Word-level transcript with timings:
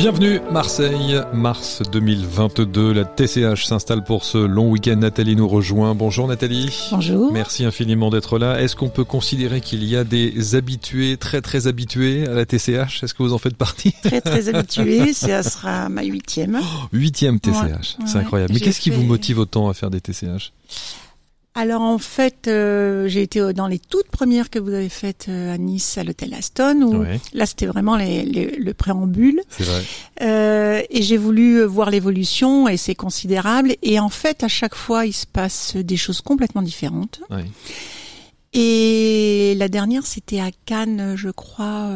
Bienvenue 0.00 0.40
Marseille, 0.50 1.20
mars 1.34 1.82
2022, 1.92 2.94
la 2.94 3.04
TCH 3.04 3.66
s'installe 3.66 4.02
pour 4.02 4.24
ce 4.24 4.38
long 4.38 4.70
week-end. 4.70 4.96
Nathalie 4.96 5.36
nous 5.36 5.46
rejoint. 5.46 5.94
Bonjour 5.94 6.26
Nathalie. 6.26 6.88
Bonjour. 6.90 7.30
Merci 7.30 7.66
infiniment 7.66 8.08
d'être 8.08 8.38
là. 8.38 8.62
Est-ce 8.62 8.76
qu'on 8.76 8.88
peut 8.88 9.04
considérer 9.04 9.60
qu'il 9.60 9.84
y 9.84 9.96
a 9.96 10.04
des 10.04 10.54
habitués, 10.54 11.18
très 11.18 11.42
très 11.42 11.66
habitués 11.66 12.26
à 12.26 12.32
la 12.32 12.46
TCH 12.46 13.02
Est-ce 13.02 13.12
que 13.12 13.22
vous 13.22 13.34
en 13.34 13.38
faites 13.38 13.58
partie? 13.58 13.92
Très 14.02 14.22
très 14.22 14.48
habituée, 14.54 15.12
ça 15.12 15.42
sera 15.42 15.90
ma 15.90 16.02
huitième. 16.02 16.58
Huitième 16.94 17.38
TCH, 17.38 17.98
c'est 18.06 18.16
incroyable. 18.16 18.54
Mais 18.54 18.60
qu'est-ce 18.60 18.80
qui 18.80 18.88
vous 18.88 19.02
motive 19.02 19.38
autant 19.38 19.68
à 19.68 19.74
faire 19.74 19.90
des 19.90 20.00
TCH 20.00 20.54
alors 21.54 21.82
en 21.82 21.98
fait, 21.98 22.46
euh, 22.46 23.08
j'ai 23.08 23.22
été 23.22 23.52
dans 23.52 23.66
les 23.66 23.80
toutes 23.80 24.06
premières 24.06 24.50
que 24.50 24.60
vous 24.60 24.72
avez 24.72 24.88
faites 24.88 25.26
euh, 25.28 25.52
à 25.52 25.58
Nice, 25.58 25.98
à 25.98 26.04
l'hôtel 26.04 26.32
Aston, 26.32 26.80
où 26.82 27.04
là 27.34 27.44
c'était 27.44 27.66
vraiment 27.66 27.96
les, 27.96 28.22
le 28.24 28.72
préambule. 28.72 29.40
Vrai. 29.58 29.82
Euh, 30.22 30.82
et 30.90 31.02
j'ai 31.02 31.16
voulu 31.16 31.64
voir 31.64 31.90
l'évolution 31.90 32.68
et 32.68 32.76
c'est 32.76 32.94
considérable. 32.94 33.74
Et 33.82 33.98
en 33.98 34.10
fait, 34.10 34.44
à 34.44 34.48
chaque 34.48 34.76
fois, 34.76 35.06
il 35.06 35.12
se 35.12 35.26
passe 35.26 35.74
des 35.74 35.96
choses 35.96 36.20
complètement 36.20 36.62
différentes. 36.62 37.20
Et 38.52 39.54
la 39.56 39.68
dernière, 39.68 40.06
c'était 40.06 40.40
à 40.40 40.50
Cannes, 40.66 41.14
je 41.16 41.30
crois, 41.30 41.90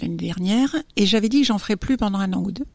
l'année 0.00 0.16
dernière. 0.16 0.74
Et 0.96 1.06
j'avais 1.06 1.28
dit 1.28 1.42
que 1.42 1.46
j'en 1.46 1.58
ferais 1.58 1.76
plus 1.76 1.96
pendant 1.96 2.18
un 2.18 2.32
an 2.32 2.42
ou 2.42 2.50
deux. 2.50 2.66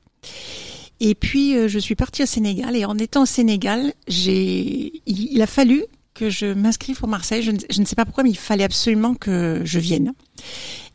Et 1.02 1.14
puis 1.14 1.68
je 1.68 1.78
suis 1.80 1.96
partie 1.96 2.24
au 2.24 2.26
Sénégal 2.26 2.78
et 2.78 2.86
en 2.86 2.98
étant 2.98 3.24
au 3.24 3.26
Sénégal, 3.26 3.94
j'ai 4.08 4.94
il, 5.06 5.42
a 5.42 5.48
fallu 5.48 5.84
que 6.16 6.30
je 6.30 6.54
m'inscrive 6.54 6.98
pour 6.98 7.10
Marseille. 7.10 7.44
Je 7.44 7.52
ne, 7.52 7.86
sais 7.86 7.96
pas 7.96 8.06
pourquoi, 8.06 8.24
mais 8.24 8.32
il 8.32 8.38
fallait 8.38 8.64
absolument 8.64 9.14
que 9.14 9.62
je 9.64 9.80
vienne. 9.80 10.14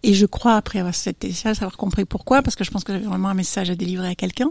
Et 0.02 0.14
je 0.14 0.24
crois, 0.24 0.54
après 0.56 0.78
avoir 0.78 0.94
cette 0.94 1.22
message, 1.22 1.58
avoir 1.58 1.76
compris 1.76 2.06
pourquoi, 2.06 2.42
parce 2.42 2.56
que 2.56 2.64
je 2.64 2.70
pense 2.70 2.84
que 2.84 2.92
j'avais 2.92 3.04
vraiment 3.04 3.28
un 3.28 3.34
message 3.34 3.68
à 3.68 3.74
délivrer 3.74 4.08
à 4.08 4.14
quelqu'un. 4.14 4.50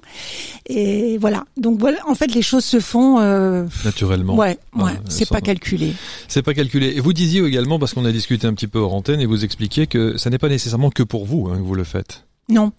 Et 0.67 1.17
voilà. 1.17 1.43
Donc 1.57 1.79
voilà, 1.79 1.97
en 2.07 2.13
fait, 2.13 2.33
les 2.33 2.43
choses 2.43 2.63
se 2.63 2.79
font 2.79 3.19
euh... 3.19 3.65
naturellement. 3.83 4.35
Ouais, 4.35 4.59
ouais. 4.75 4.93
c'est 5.09 5.27
pas 5.27 5.41
calculé. 5.41 5.93
C'est 6.27 6.43
pas 6.43 6.53
calculé. 6.53 6.93
Et 6.95 6.99
vous 6.99 7.13
disiez 7.13 7.43
également, 7.43 7.79
parce 7.79 7.95
qu'on 7.95 8.05
a 8.05 8.11
discuté 8.11 8.45
un 8.45 8.53
petit 8.53 8.67
peu 8.67 8.77
hors 8.77 8.93
antenne, 8.93 9.19
et 9.19 9.25
vous 9.25 9.43
expliquiez 9.43 9.87
que 9.87 10.17
ça 10.17 10.29
n'est 10.29 10.37
pas 10.37 10.49
nécessairement 10.49 10.91
que 10.91 11.03
pour 11.03 11.25
vous 11.25 11.47
hein, 11.47 11.57
que 11.57 11.63
vous 11.63 11.75
le 11.75 11.83
faites. 11.83 12.25
Non. 12.47 12.71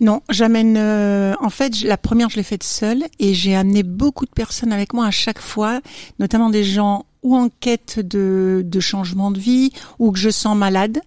Non, 0.00 0.22
j'amène. 0.28 0.76
Euh, 0.76 1.34
en 1.40 1.50
fait, 1.50 1.82
la 1.82 1.96
première, 1.96 2.28
je 2.28 2.36
l'ai 2.36 2.42
faite 2.42 2.62
seule 2.62 3.04
et 3.18 3.34
j'ai 3.34 3.56
amené 3.56 3.82
beaucoup 3.82 4.26
de 4.26 4.30
personnes 4.30 4.72
avec 4.72 4.92
moi 4.92 5.06
à 5.06 5.10
chaque 5.10 5.40
fois, 5.40 5.80
notamment 6.18 6.50
des 6.50 6.64
gens 6.64 7.06
ou 7.28 7.36
en 7.36 7.50
quête 7.50 8.00
de, 8.00 8.62
de 8.64 8.80
changement 8.80 9.30
de 9.30 9.38
vie 9.38 9.70
ou 9.98 10.12
que 10.12 10.18
je 10.18 10.30
sens 10.30 10.56
malade 10.56 10.98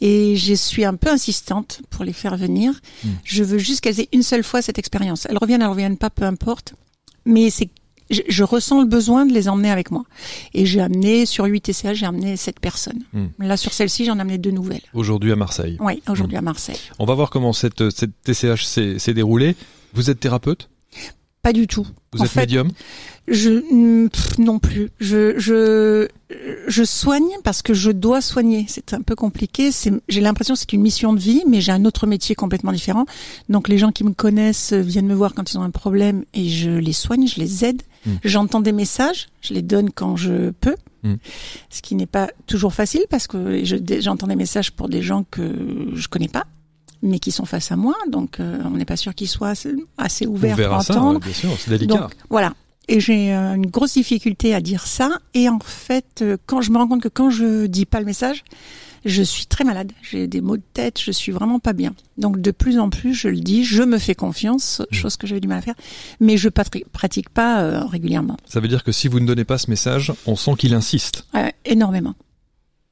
et 0.00 0.36
je 0.36 0.54
suis 0.54 0.84
un 0.84 0.94
peu 0.94 1.10
insistante 1.10 1.82
pour 1.90 2.04
les 2.04 2.12
faire 2.12 2.36
venir. 2.36 2.72
Hmm. 3.02 3.08
Je 3.24 3.42
veux 3.42 3.58
juste 3.58 3.80
qu'elles 3.80 3.98
aient 3.98 4.08
une 4.12 4.22
seule 4.22 4.44
fois 4.44 4.62
cette 4.62 4.78
expérience. 4.78 5.26
Elles 5.28 5.38
reviennent, 5.38 5.62
elles 5.62 5.68
reviennent 5.68 5.98
pas, 5.98 6.08
peu 6.08 6.24
importe. 6.24 6.74
Mais 7.24 7.50
c'est 7.50 7.68
je, 8.08 8.44
ressens 8.44 8.82
le 8.82 8.86
besoin 8.86 9.26
de 9.26 9.32
les 9.32 9.48
emmener 9.48 9.68
avec 9.68 9.90
moi. 9.90 10.04
Et 10.54 10.64
j'ai 10.64 10.80
amené, 10.80 11.26
sur 11.26 11.44
8 11.44 11.60
TCA, 11.60 11.92
j'ai 11.92 12.06
amené 12.06 12.36
7 12.36 12.60
personnes. 12.60 13.02
Hmm. 13.12 13.26
Là, 13.40 13.56
sur 13.56 13.72
celle-ci, 13.72 14.04
j'en 14.04 14.18
ai 14.18 14.20
amené 14.20 14.38
deux 14.38 14.52
nouvelles. 14.52 14.82
Aujourd'hui 14.94 15.32
à 15.32 15.36
Marseille. 15.36 15.76
Oui, 15.80 16.00
aujourd'hui 16.08 16.36
hmm. 16.36 16.38
à 16.38 16.42
Marseille. 16.42 16.78
On 17.00 17.04
va 17.04 17.14
voir 17.14 17.30
comment 17.30 17.52
cette, 17.52 17.90
cette 17.90 18.12
TCH 18.22 18.64
s'est 18.64 19.14
déroulée. 19.14 19.56
Vous 19.94 20.08
êtes 20.10 20.20
thérapeute? 20.20 20.68
Pas 21.42 21.52
du 21.52 21.66
tout. 21.66 21.86
Vous 22.12 22.24
êtes 22.24 22.36
médium? 22.36 22.70
Je 23.28 24.08
non 24.40 24.58
plus. 24.58 24.90
Je 25.00 25.38
je 25.38 26.08
je 26.68 26.84
soigne 26.84 27.28
parce 27.44 27.62
que 27.62 27.74
je 27.74 27.90
dois 27.90 28.20
soigner. 28.20 28.66
C'est 28.68 28.94
un 28.94 29.02
peu 29.02 29.14
compliqué. 29.14 29.72
C'est 29.72 29.92
j'ai 30.08 30.20
l'impression 30.20 30.54
que 30.54 30.60
c'est 30.60 30.72
une 30.72 30.82
mission 30.82 31.12
de 31.12 31.20
vie, 31.20 31.42
mais 31.48 31.60
j'ai 31.60 31.72
un 31.72 31.84
autre 31.84 32.06
métier 32.06 32.34
complètement 32.34 32.72
différent. 32.72 33.06
Donc 33.48 33.68
les 33.68 33.78
gens 33.78 33.92
qui 33.92 34.04
me 34.04 34.12
connaissent 34.12 34.72
viennent 34.72 35.06
me 35.06 35.14
voir 35.14 35.34
quand 35.34 35.50
ils 35.52 35.58
ont 35.58 35.62
un 35.62 35.70
problème 35.70 36.24
et 36.34 36.48
je 36.48 36.70
les 36.70 36.92
soigne, 36.92 37.26
je 37.26 37.40
les 37.40 37.64
aide. 37.64 37.82
Hmm. 38.06 38.14
J'entends 38.24 38.60
des 38.60 38.72
messages, 38.72 39.28
je 39.40 39.54
les 39.54 39.62
donne 39.62 39.90
quand 39.90 40.16
je 40.16 40.50
peux. 40.50 40.76
Hmm. 41.02 41.16
Ce 41.70 41.82
qui 41.82 41.94
n'est 41.94 42.06
pas 42.06 42.30
toujours 42.46 42.74
facile 42.74 43.04
parce 43.10 43.26
que 43.26 43.62
j'entends 44.00 44.26
des 44.28 44.36
messages 44.36 44.72
pour 44.72 44.88
des 44.88 45.02
gens 45.02 45.24
que 45.30 45.90
je 45.94 46.08
connais 46.08 46.28
pas 46.28 46.44
mais 47.02 47.18
qui 47.18 47.30
sont 47.30 47.44
face 47.44 47.70
à 47.70 47.76
moi, 47.76 47.94
donc 48.08 48.40
euh, 48.40 48.58
on 48.64 48.70
n'est 48.70 48.86
pas 48.86 48.96
sûr 48.96 49.14
qu'ils 49.14 49.28
soient 49.28 49.52
assez, 49.98 50.26
ouverts 50.26 50.56
pour 50.56 50.76
entendre. 50.76 51.20
bien 51.20 51.32
sûr, 51.32 51.50
c'est 51.58 51.70
délicat. 51.70 51.94
Donc, 51.98 52.16
voilà, 52.30 52.54
et 52.88 53.00
j'ai 53.00 53.34
euh, 53.34 53.54
une 53.54 53.66
grosse 53.66 53.94
difficulté 53.94 54.54
à 54.54 54.60
dire 54.60 54.86
ça. 54.86 55.18
Et 55.34 55.48
en 55.48 55.58
fait, 55.58 56.22
euh, 56.22 56.36
quand 56.46 56.60
je 56.60 56.70
me 56.70 56.78
rends 56.78 56.88
compte 56.88 57.02
que 57.02 57.08
quand 57.08 57.30
je 57.30 57.66
dis 57.66 57.86
pas 57.86 57.98
le 57.98 58.06
message, 58.06 58.44
je 59.04 59.22
suis 59.22 59.46
très 59.46 59.64
malade. 59.64 59.92
J'ai 60.02 60.26
des 60.26 60.40
maux 60.40 60.56
de 60.56 60.62
tête, 60.72 61.00
je 61.00 61.10
suis 61.10 61.32
vraiment 61.32 61.58
pas 61.58 61.72
bien. 61.72 61.94
Donc 62.18 62.40
de 62.40 62.50
plus 62.50 62.78
en 62.78 62.90
plus, 62.90 63.14
je 63.14 63.28
le 63.28 63.38
dis, 63.38 63.64
je 63.64 63.82
me 63.82 63.98
fais 63.98 64.14
confiance, 64.14 64.80
mmh. 64.80 64.94
chose 64.94 65.16
que 65.16 65.26
j'avais 65.26 65.40
du 65.40 65.48
mal 65.48 65.58
à 65.58 65.62
faire, 65.62 65.74
mais 66.20 66.36
je 66.36 66.48
pratique 66.48 67.28
pas 67.28 67.62
euh, 67.62 67.84
régulièrement. 67.84 68.36
Ça 68.46 68.60
veut 68.60 68.68
dire 68.68 68.84
que 68.84 68.92
si 68.92 69.08
vous 69.08 69.20
ne 69.20 69.26
donnez 69.26 69.44
pas 69.44 69.58
ce 69.58 69.70
message, 69.70 70.12
on 70.26 70.36
sent 70.36 70.52
qu'il 70.58 70.74
insiste. 70.74 71.26
énormément. 71.64 72.14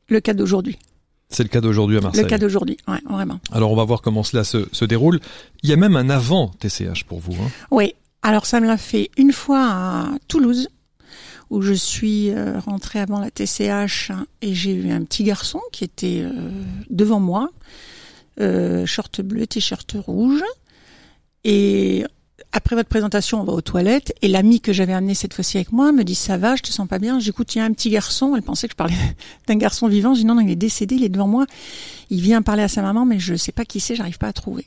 Le 0.08 0.20
cas 0.20 0.34
d'aujourd'hui. 0.34 0.78
C'est 1.30 1.42
le 1.42 1.48
cas 1.48 1.60
d'aujourd'hui 1.60 1.96
à 1.96 2.00
Marseille. 2.00 2.22
Le 2.22 2.28
cas 2.28 2.38
d'aujourd'hui, 2.38 2.76
ouais, 2.86 3.00
vraiment. 3.08 3.40
Alors 3.50 3.72
on 3.72 3.76
va 3.76 3.84
voir 3.84 4.02
comment 4.02 4.22
cela 4.22 4.44
se, 4.44 4.68
se, 4.70 4.84
déroule. 4.84 5.20
Il 5.62 5.70
y 5.70 5.72
a 5.72 5.76
même 5.76 5.96
un 5.96 6.10
avant 6.10 6.48
TCH 6.48 7.04
pour 7.04 7.18
vous. 7.18 7.32
Hein. 7.42 7.48
Oui, 7.70 7.94
alors 8.24 8.46
ça 8.46 8.58
me 8.58 8.66
l'a 8.66 8.78
fait 8.78 9.10
une 9.18 9.32
fois 9.32 9.60
à 9.60 10.08
Toulouse 10.28 10.68
où 11.50 11.60
je 11.60 11.74
suis 11.74 12.30
euh, 12.30 12.58
rentrée 12.58 12.98
avant 12.98 13.20
la 13.20 13.30
TCH 13.30 14.10
et 14.40 14.54
j'ai 14.54 14.72
eu 14.72 14.90
un 14.90 15.04
petit 15.04 15.24
garçon 15.24 15.60
qui 15.72 15.84
était 15.84 16.22
euh, 16.22 16.32
devant 16.88 17.20
moi, 17.20 17.50
euh, 18.40 18.86
short 18.86 19.20
bleu, 19.20 19.46
t-shirt 19.46 19.94
rouge. 20.06 20.42
Et 21.44 22.06
après 22.52 22.74
votre 22.74 22.88
présentation, 22.88 23.42
on 23.42 23.44
va 23.44 23.52
aux 23.52 23.60
toilettes 23.60 24.14
et 24.22 24.28
l'ami 24.28 24.62
que 24.62 24.72
j'avais 24.72 24.94
amené 24.94 25.14
cette 25.14 25.34
fois-ci 25.34 25.58
avec 25.58 25.70
moi 25.70 25.92
me 25.92 26.02
dit 26.02 26.14
ça 26.14 26.38
va, 26.38 26.56
je 26.56 26.62
te 26.62 26.72
sens 26.72 26.88
pas 26.88 26.98
bien. 26.98 27.20
J'écoute, 27.20 27.54
il 27.54 27.58
y 27.58 27.60
a 27.60 27.64
un 27.64 27.72
petit 27.72 27.90
garçon. 27.90 28.34
Elle 28.34 28.42
pensait 28.42 28.68
que 28.68 28.72
je 28.72 28.76
parlais 28.76 28.96
d'un 29.46 29.56
garçon 29.56 29.86
vivant. 29.86 30.14
Je 30.14 30.20
dis 30.20 30.24
non, 30.24 30.34
non, 30.34 30.40
il 30.40 30.50
est 30.50 30.56
décédé, 30.56 30.94
il 30.94 31.04
est 31.04 31.10
devant 31.10 31.28
moi. 31.28 31.44
Il 32.08 32.22
vient 32.22 32.40
parler 32.40 32.62
à 32.62 32.68
sa 32.68 32.80
maman, 32.80 33.04
mais 33.04 33.20
je 33.20 33.34
sais 33.34 33.52
pas 33.52 33.66
qui 33.66 33.80
c'est, 33.80 33.96
j'arrive 33.96 34.16
pas 34.16 34.28
à 34.28 34.32
trouver. 34.32 34.66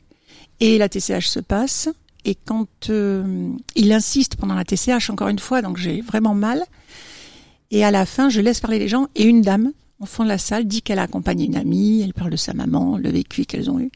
Et 0.60 0.78
la 0.78 0.90
TCH 0.90 1.28
se 1.28 1.40
passe. 1.40 1.90
Et 2.28 2.36
quand 2.36 2.90
euh, 2.90 3.54
il 3.76 3.94
insiste 3.94 4.36
pendant 4.36 4.54
la 4.54 4.66
TCH, 4.66 5.10
encore 5.10 5.30
une 5.30 5.40
fois, 5.40 5.62
donc 5.62 5.78
j'ai 5.78 6.02
vraiment 6.02 6.36
mal. 6.36 6.62
Et 7.72 7.86
à 7.86 7.90
la 7.90 8.06
fin, 8.06 8.30
je 8.30 8.42
laisse 8.42 8.60
parler 8.60 8.80
les 8.80 8.90
gens. 8.90 9.08
Et 9.16 9.24
une 9.24 9.42
dame, 9.42 9.72
au 10.02 10.06
fond 10.06 10.24
de 10.24 10.28
la 10.28 10.38
salle, 10.38 10.66
dit 10.66 10.82
qu'elle 10.82 11.00
a 11.00 11.04
accompagné 11.04 11.46
une 11.46 11.56
amie, 11.56 12.02
elle 12.02 12.14
parle 12.14 12.30
de 12.30 12.36
sa 12.36 12.54
maman, 12.54 12.98
le 12.98 13.10
vécu 13.10 13.46
qu'elles 13.46 13.72
ont 13.72 13.80
eu. 13.80 13.92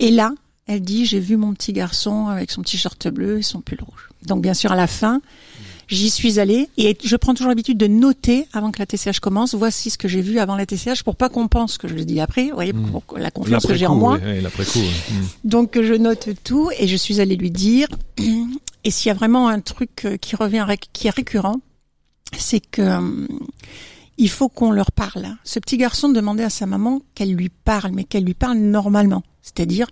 Et 0.00 0.10
là, 0.10 0.32
elle 0.66 0.82
dit, 0.82 1.06
j'ai 1.06 1.18
vu 1.18 1.38
mon 1.38 1.54
petit 1.54 1.72
garçon 1.72 2.26
avec 2.26 2.50
son 2.50 2.60
petit 2.60 2.76
short 2.76 3.08
bleu 3.08 3.38
et 3.38 3.42
son 3.42 3.62
pull 3.62 3.78
rouge. 3.80 4.10
Donc 4.26 4.42
bien 4.42 4.54
sûr, 4.54 4.70
à 4.70 4.76
la 4.76 4.86
fin, 4.86 5.22
J'y 5.92 6.08
suis 6.08 6.40
allée 6.40 6.70
et 6.78 6.96
je 7.04 7.16
prends 7.16 7.34
toujours 7.34 7.50
l'habitude 7.50 7.76
de 7.76 7.86
noter 7.86 8.48
avant 8.54 8.70
que 8.70 8.78
la 8.78 8.86
TCH 8.86 9.20
commence. 9.20 9.54
Voici 9.54 9.90
ce 9.90 9.98
que 9.98 10.08
j'ai 10.08 10.22
vu 10.22 10.38
avant 10.38 10.56
la 10.56 10.64
TCH 10.64 11.02
pour 11.04 11.16
pas 11.16 11.28
qu'on 11.28 11.48
pense 11.48 11.76
que 11.76 11.86
je 11.86 11.92
le 11.92 12.06
dis 12.06 12.18
après. 12.18 12.48
Vous 12.48 12.54
voyez, 12.54 12.72
pour 12.72 13.04
hmm. 13.12 13.18
la 13.18 13.30
confiance 13.30 13.66
que 13.66 13.74
j'ai 13.74 13.86
en 13.86 13.94
moi. 13.94 14.16
Hmm. 14.16 15.26
Donc 15.44 15.78
je 15.78 15.92
note 15.92 16.30
tout 16.44 16.70
et 16.78 16.88
je 16.88 16.96
suis 16.96 17.20
allée 17.20 17.36
lui 17.36 17.50
dire. 17.50 17.88
Et 18.84 18.90
s'il 18.90 19.08
y 19.08 19.12
a 19.12 19.14
vraiment 19.14 19.46
un 19.48 19.60
truc 19.60 20.06
euh, 20.06 20.16
qui 20.16 20.34
revient, 20.34 20.66
qui 20.92 21.06
est 21.06 21.10
récurrent, 21.10 21.60
c'est 22.36 22.58
que 22.58 22.82
hum, 22.82 23.28
il 24.16 24.30
faut 24.30 24.48
qu'on 24.48 24.70
leur 24.70 24.92
parle. 24.92 25.36
Ce 25.44 25.60
petit 25.60 25.76
garçon 25.76 26.08
demandait 26.08 26.42
à 26.42 26.50
sa 26.50 26.66
maman 26.66 27.02
qu'elle 27.14 27.32
lui 27.34 27.50
parle, 27.50 27.92
mais 27.92 28.04
qu'elle 28.04 28.24
lui 28.24 28.34
parle 28.34 28.56
normalement. 28.56 29.22
C'est-à-dire 29.42 29.86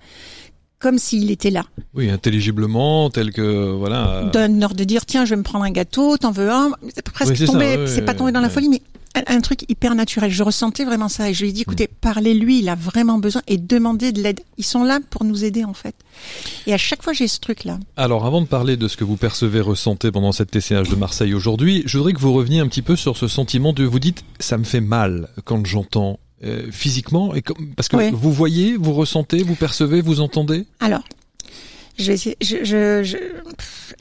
comme 0.80 0.98
s'il 0.98 1.30
était 1.30 1.50
là. 1.50 1.64
Oui, 1.94 2.10
intelligiblement, 2.10 3.10
tel 3.10 3.32
que 3.32 3.70
voilà. 3.72 4.24
Donne 4.32 4.64
ordre 4.64 4.76
de 4.76 4.84
dire 4.84 5.06
tiens, 5.06 5.24
je 5.24 5.30
vais 5.30 5.36
me 5.36 5.42
prendre 5.42 5.64
un 5.64 5.70
gâteau, 5.70 6.16
t'en 6.16 6.32
veux 6.32 6.50
un. 6.50 6.72
C'est 6.94 7.02
presque 7.02 7.44
tombé, 7.44 7.86
c'est 7.86 8.02
pas 8.02 8.14
tombé 8.14 8.32
dans 8.32 8.40
la 8.40 8.50
folie, 8.50 8.68
mais 8.68 8.82
un, 9.26 9.40
truc 9.40 9.64
hyper 9.68 9.94
naturel. 9.94 10.30
Je 10.30 10.42
ressentais 10.42 10.84
vraiment 10.84 11.08
ça 11.08 11.28
et 11.28 11.34
je 11.34 11.42
lui 11.42 11.50
ai 11.50 11.52
dit 11.52 11.62
écoutez, 11.62 11.84
mm. 11.84 11.94
parlez-lui, 12.00 12.60
il 12.60 12.68
a 12.68 12.74
vraiment 12.74 13.18
besoin 13.18 13.42
et 13.46 13.58
demandez 13.58 14.12
de 14.12 14.22
l'aide. 14.22 14.40
Ils 14.56 14.64
sont 14.64 14.84
là 14.84 15.00
pour 15.10 15.24
nous 15.24 15.44
aider 15.44 15.64
en 15.64 15.74
fait. 15.74 15.94
Et 16.66 16.72
à 16.72 16.78
chaque 16.78 17.02
fois 17.02 17.12
j'ai 17.12 17.28
ce 17.28 17.40
truc 17.40 17.64
là. 17.64 17.78
Alors 17.96 18.24
avant 18.24 18.40
de 18.40 18.46
parler 18.46 18.76
de 18.76 18.88
ce 18.88 18.96
que 18.96 19.04
vous 19.04 19.16
percevez, 19.16 19.60
ressentez 19.60 20.10
pendant 20.10 20.32
cette 20.32 20.50
TCH 20.50 20.88
de 20.88 20.96
Marseille 20.96 21.34
aujourd'hui, 21.34 21.82
je 21.86 21.98
voudrais 21.98 22.12
que 22.12 22.20
vous 22.20 22.32
reveniez 22.32 22.60
un 22.60 22.68
petit 22.68 22.82
peu 22.82 22.96
sur 22.96 23.16
ce 23.16 23.28
sentiment 23.28 23.72
de 23.72 23.84
vous 23.84 24.00
dites 24.00 24.24
ça 24.38 24.58
me 24.58 24.64
fait 24.64 24.80
mal 24.80 25.28
quand 25.44 25.66
j'entends 25.66 26.18
euh, 26.44 26.70
physiquement 26.70 27.34
et 27.34 27.42
parce 27.76 27.88
que 27.88 28.10
vous 28.12 28.32
voyez, 28.32 28.76
vous 28.76 28.92
ressentez, 28.92 29.42
vous 29.42 29.54
percevez, 29.54 30.00
vous 30.00 30.20
entendez? 30.20 30.66
Alors, 30.80 31.04
je 31.98 32.04
vais 32.04 32.14
essayer, 32.14 32.36
je, 32.40 32.64
je, 32.64 33.02
je 33.04 33.18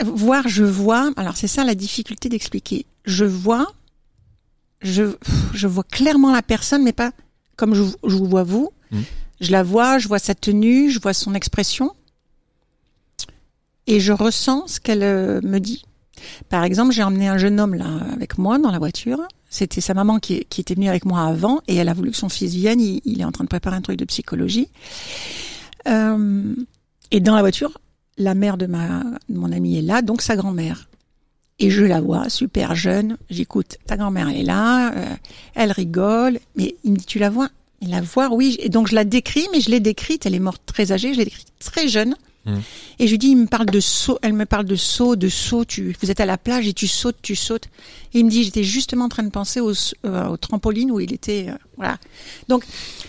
voir, 0.03 0.47
je 0.47 0.63
vois. 0.63 1.11
Alors 1.17 1.35
c'est 1.37 1.47
ça 1.47 1.63
la 1.63 1.75
difficulté 1.75 2.29
d'expliquer. 2.29 2.85
Je 3.05 3.25
vois, 3.25 3.73
je, 4.81 5.15
je 5.53 5.67
vois 5.67 5.83
clairement 5.83 6.31
la 6.31 6.41
personne, 6.41 6.83
mais 6.83 6.93
pas 6.93 7.11
comme 7.55 7.75
je, 7.75 7.83
je 8.05 8.15
vous 8.15 8.25
vois 8.27 8.43
vous. 8.43 8.71
Hmm. 8.91 9.01
Je 9.41 9.51
la 9.51 9.63
vois, 9.63 9.99
je 9.99 10.07
vois 10.07 10.19
sa 10.19 10.35
tenue, 10.35 10.91
je 10.91 10.99
vois 10.99 11.13
son 11.13 11.33
expression, 11.33 11.93
et 13.87 13.99
je 13.99 14.11
ressens 14.11 14.67
ce 14.67 14.79
qu'elle 14.79 15.03
euh, 15.03 15.39
me 15.43 15.59
dit. 15.59 15.85
Par 16.49 16.63
exemple, 16.63 16.93
j'ai 16.93 17.03
emmené 17.03 17.27
un 17.27 17.37
jeune 17.37 17.59
homme 17.59 17.75
là 17.75 17.87
avec 18.13 18.37
moi 18.37 18.57
dans 18.59 18.71
la 18.71 18.79
voiture 18.79 19.19
c'était 19.49 19.81
sa 19.81 19.93
maman 19.95 20.19
qui, 20.19 20.35
était 20.35 20.75
venue 20.75 20.89
avec 20.89 21.05
moi 21.05 21.21
avant 21.23 21.61
et 21.67 21.75
elle 21.75 21.89
a 21.89 21.93
voulu 21.93 22.11
que 22.11 22.17
son 22.17 22.29
fils 22.29 22.53
vienne. 22.53 22.79
Il, 22.79 23.19
est 23.19 23.23
en 23.23 23.31
train 23.31 23.43
de 23.43 23.49
préparer 23.49 23.75
un 23.75 23.81
truc 23.81 23.97
de 23.97 24.05
psychologie. 24.05 24.69
Euh, 25.87 26.53
et 27.11 27.19
dans 27.19 27.35
la 27.35 27.41
voiture, 27.41 27.79
la 28.17 28.35
mère 28.35 28.57
de 28.57 28.67
ma 28.67 29.03
mon 29.27 29.51
amie 29.51 29.77
est 29.77 29.81
là, 29.81 30.01
donc 30.01 30.21
sa 30.21 30.35
grand-mère. 30.35 30.87
Et 31.57 31.71
je 31.71 31.83
la 31.83 31.99
vois, 31.99 32.29
super 32.29 32.75
jeune. 32.75 33.17
J'écoute, 33.29 33.77
ta 33.85 33.97
grand-mère 33.97 34.29
elle 34.29 34.37
est 34.37 34.43
là, 34.43 34.93
euh, 34.93 35.15
elle 35.55 35.71
rigole. 35.71 36.39
Mais 36.55 36.75
il 36.83 36.91
me 36.91 36.97
dit, 36.97 37.05
tu 37.05 37.17
la 37.17 37.31
vois? 37.31 37.49
La 37.81 38.01
voit, 38.01 38.31
oui. 38.31 38.57
Et 38.59 38.69
donc 38.69 38.87
je 38.87 38.95
la 38.95 39.03
décris, 39.03 39.47
mais 39.51 39.61
je 39.61 39.71
l'ai 39.71 39.79
décrite. 39.79 40.25
Elle 40.25 40.35
est 40.35 40.39
morte 40.39 40.61
très 40.65 40.91
âgée, 40.91 41.13
je 41.13 41.17
l'ai 41.17 41.25
décrite 41.25 41.51
très 41.59 41.87
jeune. 41.87 42.15
Mmh. 42.45 42.55
Et 42.99 43.05
je 43.07 43.11
lui 43.11 43.17
dis, 43.17 43.27
il 43.27 43.37
me 43.37 43.47
parle 43.47 43.65
de 43.67 43.79
saut, 43.79 44.17
elle 44.21 44.33
me 44.33 44.45
parle 44.45 44.65
de 44.65 44.75
saut, 44.75 45.15
de 45.15 45.27
saut. 45.29 45.65
Tu, 45.65 45.95
vous 46.01 46.09
êtes 46.09 46.19
à 46.19 46.25
la 46.25 46.37
plage 46.37 46.67
et 46.67 46.73
tu 46.73 46.87
sautes, 46.87 47.17
tu 47.21 47.35
sautes. 47.35 47.65
Et 48.13 48.19
il 48.19 48.25
me 48.25 48.29
dit, 48.29 48.43
j'étais 48.43 48.63
justement 48.63 49.05
en 49.05 49.09
train 49.09 49.23
de 49.23 49.29
penser 49.29 49.59
au, 49.59 49.71
euh, 50.05 50.27
au 50.27 50.37
trampoline 50.37 50.89
où 50.91 50.99
il 50.99 51.13
était, 51.13 51.47
euh, 51.49 51.53
voilà. 51.77 51.97
Donc 52.47 52.63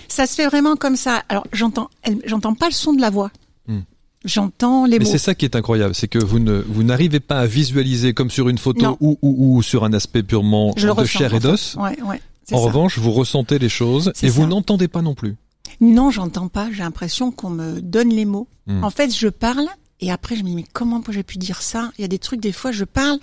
ça 0.09 0.27
se 0.27 0.35
fait 0.35 0.47
vraiment 0.47 0.77
comme 0.77 0.97
ça. 0.97 1.23
Alors 1.29 1.47
j'entends, 1.53 1.89
j'entends 2.25 2.55
pas 2.55 2.67
le 2.67 2.75
son 2.75 2.93
de 2.93 3.01
la 3.01 3.11
voix. 3.11 3.31
Hmm. 3.69 3.81
J'entends 4.25 4.85
les 4.85 4.99
Mais 4.99 5.05
mots. 5.07 5.11
c'est 5.11 5.17
ça 5.19 5.35
qui 5.35 5.47
est 5.47 5.57
incroyable, 5.57 5.95
c'est 5.95 6.09
que 6.09 6.19
vous 6.19 6.41
ne 6.41 6.63
vous 6.69 6.83
n'arrivez 6.83 7.21
pas 7.21 7.41
à 7.41 7.47
visualiser 7.47 8.13
comme 8.13 8.31
sur 8.31 8.49
une 8.51 8.59
photo 8.59 8.99
ou, 9.01 9.17
ou, 9.23 9.57
ou 9.57 9.63
sur 9.63 9.85
un 9.85 9.93
aspect 9.95 10.23
purement 10.23 10.75
Je 10.77 10.87
de 10.89 10.93
ressens, 10.93 11.19
chair 11.19 11.33
et 11.33 11.37
en 11.37 11.41
fait. 11.41 11.49
d'os. 11.49 11.77
Ouais, 11.77 12.03
ouais. 12.03 12.21
c'est 12.45 12.55
En 12.55 12.59
ça. 12.59 12.65
revanche, 12.67 12.99
vous 12.99 13.13
ressentez 13.13 13.59
les 13.59 13.71
choses 13.71 14.13
et 14.23 14.29
vous 14.29 14.47
n'entendez 14.47 14.89
pas 14.89 15.01
non 15.01 15.15
plus. 15.15 15.37
Non, 15.81 16.11
j'entends 16.11 16.49
pas. 16.49 16.71
J'ai 16.71 16.83
l'impression 16.83 17.31
qu'on 17.31 17.51
me 17.51 17.81
donne 17.81 18.11
les 18.11 18.25
mots. 18.25 18.49
Hmm. 18.67 18.85
En 18.85 18.91
fait, 18.91 19.15
je 19.15 19.29
parle 19.29 19.67
et 20.01 20.11
après 20.11 20.37
je 20.37 20.43
me 20.43 20.49
dis 20.49 20.55
mais 20.57 20.65
comment 20.73 21.03
j'ai 21.09 21.23
pu 21.23 21.39
dire 21.39 21.63
ça? 21.63 21.91
Il 21.99 22.03
y 22.03 22.05
a 22.05 22.09
des 22.09 22.19
trucs 22.19 22.41
des 22.41 22.53
fois 22.53 22.73
je 22.73 22.85
parle, 22.85 23.19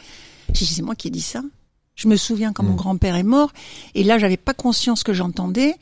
je 0.53 0.59
dis 0.59 0.65
c'est 0.65 0.81
moi 0.81 0.95
qui 0.95 1.07
ai 1.07 1.11
dit 1.11 1.21
ça. 1.21 1.41
Je 1.95 2.07
me 2.07 2.15
souviens 2.15 2.53
quand 2.53 2.63
Hmm. 2.63 2.67
mon 2.67 2.75
grand-père 2.75 3.15
est 3.15 3.23
mort 3.23 3.51
et 3.95 4.03
là 4.03 4.17
j'avais 4.19 4.37
pas 4.37 4.53
conscience 4.53 5.03
que 5.03 5.13
j'entendais. 5.13 5.75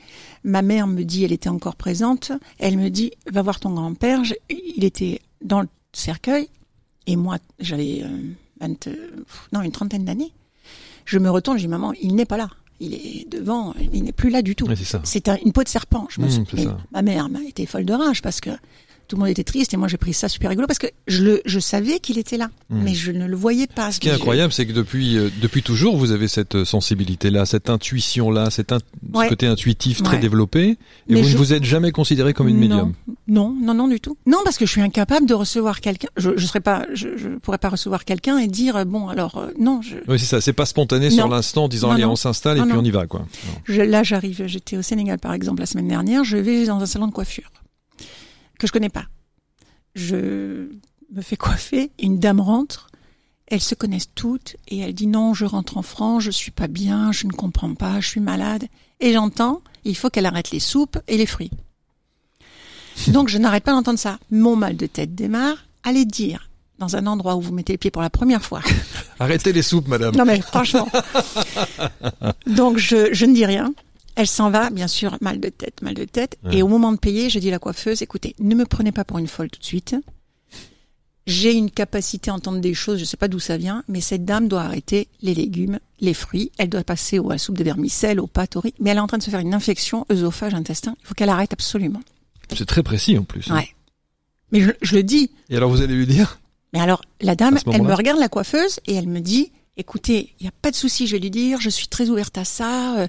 Ma 0.44 0.62
mère 0.62 0.88
me 0.88 1.04
dit, 1.04 1.24
elle 1.24 1.32
était 1.34 1.50
encore 1.50 1.76
présente. 1.76 2.32
Elle 2.60 2.78
me 2.78 2.90
dit 2.90 3.12
va 3.32 3.42
voir 3.42 3.60
ton 3.60 3.74
grand-père. 3.74 4.22
Il 4.50 4.84
était 4.84 5.22
dans 5.44 5.62
le 5.62 5.68
cercueil 5.94 6.48
et 7.08 7.16
moi 7.16 7.38
j'avais 7.60 8.02
euh, 8.04 8.34
20, 8.62 8.88
euh, 8.88 8.96
non 9.54 9.62
une 9.62 9.72
trentaine 9.72 10.06
d'années. 10.06 10.32
Je 11.06 11.20
me 11.20 11.30
retourne, 11.30 11.58
je 11.58 11.64
dis 11.64 11.68
maman 11.68 11.94
il 12.02 12.16
n'est 12.16 12.26
pas 12.26 12.38
là. 12.38 12.50
Il 12.82 12.94
est 12.94 13.30
devant, 13.30 13.74
il 13.94 14.04
n'est 14.04 14.12
plus 14.12 14.30
là 14.30 14.42
du 14.42 14.56
tout. 14.56 14.66
Ouais, 14.68 14.76
c'est 15.04 15.30
un- 15.30 15.38
une 15.46 15.54
peau 15.54 15.64
de 15.64 15.70
serpent. 15.70 16.08
Je 16.10 16.20
me 16.20 16.28
Mmh. 16.28 16.78
Ma 16.92 17.02
mère 17.02 17.30
m'a 17.30 17.42
été 17.44 17.66
folle 17.66 17.86
de 17.86 17.94
rage 17.94 18.22
parce 18.22 18.42
que 18.42 18.50
tout 19.08 19.16
le 19.16 19.22
monde 19.22 19.30
était 19.30 19.44
triste 19.44 19.74
et 19.74 19.78
moi 19.78 19.88
j'ai 19.88 19.98
pris 19.98 20.14
ça 20.14 20.28
super 20.30 20.50
rigolo 20.50 20.68
parce 20.68 20.80
que 20.80 20.88
je 21.08 21.24
le, 21.24 21.42
je 21.46 21.60
savais 21.60 22.00
qu'il 22.00 22.18
était 22.18 22.38
là, 22.38 22.50
Mmh. 22.70 22.82
mais 22.84 22.94
je 22.96 23.12
ne 23.12 23.26
le 23.28 23.36
voyais 23.36 23.68
pas. 23.68 23.92
Ce 23.92 24.00
qui 24.00 24.10
est 24.10 24.12
incroyable, 24.12 24.52
c'est 24.52 24.66
que 24.66 24.72
depuis 24.72 25.18
euh, 25.18 25.30
depuis 25.42 25.62
toujours, 25.62 25.98
vous 25.98 26.12
avez 26.12 26.28
cette 26.28 26.64
sensibilité-là, 26.64 27.46
cette 27.46 27.70
intuition-là, 27.70 28.50
cet 28.50 28.72
in- 28.72 28.80
ce 29.14 29.30
côté 29.30 29.48
intuitif 29.48 30.02
très 30.02 30.18
développé, 30.18 30.70
et 30.70 30.78
Mais 31.10 31.22
vous 31.22 31.28
je- 31.28 31.34
ne 31.34 31.38
vous 31.38 31.54
êtes 31.54 31.64
jamais 31.64 31.92
considéré 31.92 32.34
comme 32.34 32.48
une 32.48 32.58
médium. 32.58 32.94
Non, 33.28 33.56
non, 33.60 33.74
non 33.74 33.88
du 33.88 34.00
tout. 34.00 34.18
Non, 34.26 34.40
parce 34.44 34.58
que 34.58 34.66
je 34.66 34.72
suis 34.72 34.82
incapable 34.82 35.26
de 35.28 35.34
recevoir 35.34 35.82
quelqu'un. 35.82 36.08
Je, 36.18 36.32
je 36.38 36.46
serais 36.48 36.60
pas, 36.62 36.86
je, 36.94 37.10
je 37.18 37.30
pourrais 37.38 37.58
pas 37.60 37.70
recevoir 37.70 38.04
quelqu'un 38.06 38.38
et 38.40 38.48
dire 38.48 38.76
euh, 38.78 38.86
bon 38.86 39.08
alors 39.10 39.38
euh, 39.38 39.52
non. 39.60 39.82
Je, 39.82 39.96
Oui, 40.08 40.18
c'est 40.20 40.26
ça. 40.26 40.42
C'est 40.42 40.54
pas 40.54 40.66
spontané 40.66 41.10
sur 41.10 41.28
l'instant, 41.28 41.66
en 41.66 41.68
disant 41.68 41.90
Non, 41.90 41.94
allez, 41.96 42.06
on 42.06 42.16
s'installe 42.16 42.58
et 42.58 42.62
puis 42.62 42.74
on 42.74 42.84
y 42.84 42.92
va, 42.92 43.06
quoi. 43.08 43.26
Là 43.68 44.04
j'arrive. 44.04 44.44
J'étais 44.48 44.78
au 44.78 44.82
Sénégal 44.82 45.20
par 45.20 45.34
exemple 45.34 45.60
la 45.62 45.66
semaine 45.66 45.88
dernière. 45.88 46.24
Je 46.24 46.38
vais 46.38 46.66
dans 46.66 46.80
un 46.82 46.86
salon 46.86 47.08
de 47.08 47.14
coiffure 47.14 47.52
que 48.60 48.68
je 48.68 48.72
connais 48.72 48.90
pas. 48.90 49.06
Je 49.96 50.70
me 51.12 51.22
fais 51.22 51.38
coiffer. 51.38 51.92
Une 52.00 52.20
dame 52.20 52.40
rentre. 52.40 52.90
Elles 53.48 53.62
se 53.62 53.76
connaissent 53.76 54.10
toutes 54.16 54.56
et 54.68 54.80
elle 54.80 54.94
dit 54.94 55.06
non, 55.06 55.36
je 55.36 55.46
rentre 55.46 55.78
en 55.78 55.84
France, 55.84 56.24
je 56.24 56.32
suis 56.32 56.50
pas 56.50 56.68
bien, 56.68 57.12
je 57.12 57.28
ne 57.28 57.32
comprends 57.32 57.76
pas, 57.76 58.00
je 58.00 58.08
suis 58.08 58.20
malade. 58.20 58.66
Et 59.00 59.14
j'entends, 59.14 59.62
il 59.84 59.96
faut 59.96 60.10
qu'elle 60.10 60.26
arrête 60.26 60.50
les 60.50 60.60
soupes 60.60 60.98
et 61.08 61.16
les 61.16 61.28
fruits. 61.28 61.52
Donc 63.10 63.30
je 63.30 63.38
n'arrête 63.38 63.64
pas 63.64 63.74
d'entendre 63.74 64.00
ça. 64.00 64.18
Mon 64.32 64.56
mal 64.56 64.76
de 64.78 64.88
tête 64.88 65.14
démarre. 65.14 65.68
Allez 65.84 66.06
dire 66.06 66.50
dans 66.80 66.96
un 66.96 67.06
endroit 67.08 67.36
où 67.36 67.42
vous 67.42 67.54
mettez 67.54 67.74
les 67.74 67.78
pieds 67.78 67.92
pour 67.92 68.02
la 68.02 68.10
première 68.10 68.44
fois. 68.44 68.62
Arrêtez 69.20 69.54
les 69.54 69.62
soupes, 69.62 69.88
madame. 69.88 70.16
Non 70.16 70.26
mais 70.26 70.42
franchement. 70.42 70.88
Donc 72.48 72.78
je, 72.78 73.14
je 73.14 73.26
ne 73.26 73.34
dis 73.36 73.46
rien. 73.46 73.74
Elle 74.16 74.28
s'en 74.28 74.50
va, 74.50 74.70
bien 74.70 74.88
sûr, 74.88 75.18
mal 75.22 75.40
de 75.40 75.50
tête, 75.50 75.82
mal 75.82 75.94
de 75.94 76.06
tête. 76.06 76.38
Ouais. 76.44 76.58
Et 76.58 76.64
au 76.64 76.68
moment 76.68 76.92
de 76.92 76.98
payer, 76.98 77.30
je 77.30 77.38
dis 77.40 77.50
à 77.50 77.52
la 77.52 77.60
coiffeuse, 77.60 78.02
écoutez, 78.02 78.36
ne 78.40 78.56
me 78.56 78.66
prenez 78.66 78.92
pas 78.92 79.04
pour 79.04 79.18
une 79.18 79.28
folle 79.28 79.50
tout 79.50 79.60
de 79.60 79.66
suite. 79.66 79.96
J'ai 81.28 81.54
une 81.54 81.72
capacité 81.72 82.30
à 82.30 82.36
entendre 82.36 82.60
des 82.60 82.76
choses, 82.76 83.00
je 83.00 83.06
sais 83.06 83.18
pas 83.18 83.28
d'où 83.28 83.40
ça 83.40 83.58
vient, 83.58 83.84
mais 83.88 84.00
cette 84.00 84.26
dame 84.26 84.48
doit 84.48 84.62
arrêter 84.62 85.08
les 85.24 85.34
légumes, 85.34 85.80
les 86.00 86.14
fruits. 86.14 86.52
Elle 86.60 86.70
doit 86.70 86.84
passer 86.84 87.18
au- 87.18 87.32
à 87.32 87.34
la 87.34 87.38
soupe 87.40 87.58
de 87.58 87.64
vermicelle, 87.64 88.20
aux 88.20 88.28
pâtes, 88.28 88.56
au 88.58 88.60
riz. 88.60 88.76
Mais 88.80 88.92
elle 88.92 88.98
est 88.98 89.02
en 89.02 89.08
train 89.08 89.18
de 89.18 89.24
se 89.24 89.32
faire 89.32 89.40
une 89.40 89.56
infection 89.56 90.06
œsophage, 90.12 90.54
intestin. 90.54 90.96
Il 91.02 91.08
faut 91.08 91.16
qu'elle 91.16 91.30
arrête 91.30 91.52
absolument. 91.52 92.02
C'est 92.56 92.68
très 92.68 92.84
précis 92.84 93.18
en 93.18 93.24
plus. 93.24 93.50
hein. 93.50 93.56
Ouais. 93.56 93.70
Mais 94.52 94.62
je, 94.62 94.70
je 94.84 94.96
le 94.96 95.02
dis. 95.04 95.32
Et 95.50 95.58
alors 95.58 95.72
vous 95.72 95.82
allez 95.82 95.96
lui 95.96 96.06
dire? 96.06 96.40
Mais 96.74 96.80
alors, 96.80 97.02
la 97.22 97.36
dame, 97.36 97.58
elle 97.74 97.82
me 97.82 97.96
regarde 97.96 98.20
la 98.20 98.30
coiffeuse 98.30 98.80
et 98.86 98.94
elle 98.94 99.08
me 99.08 99.20
dit, 99.20 99.52
écoutez, 99.78 100.36
il 100.40 100.44
n'y 100.44 100.48
a 100.50 100.54
pas 100.62 100.70
de 100.70 100.76
souci, 100.76 101.08
je 101.08 101.14
vais 101.14 101.20
lui 101.20 101.32
dire, 101.32 101.60
je 101.60 101.70
suis 101.72 101.88
très 101.88 102.10
ouverte 102.12 102.38
à 102.38 102.46
ça. 102.46 103.00
euh, 103.00 103.08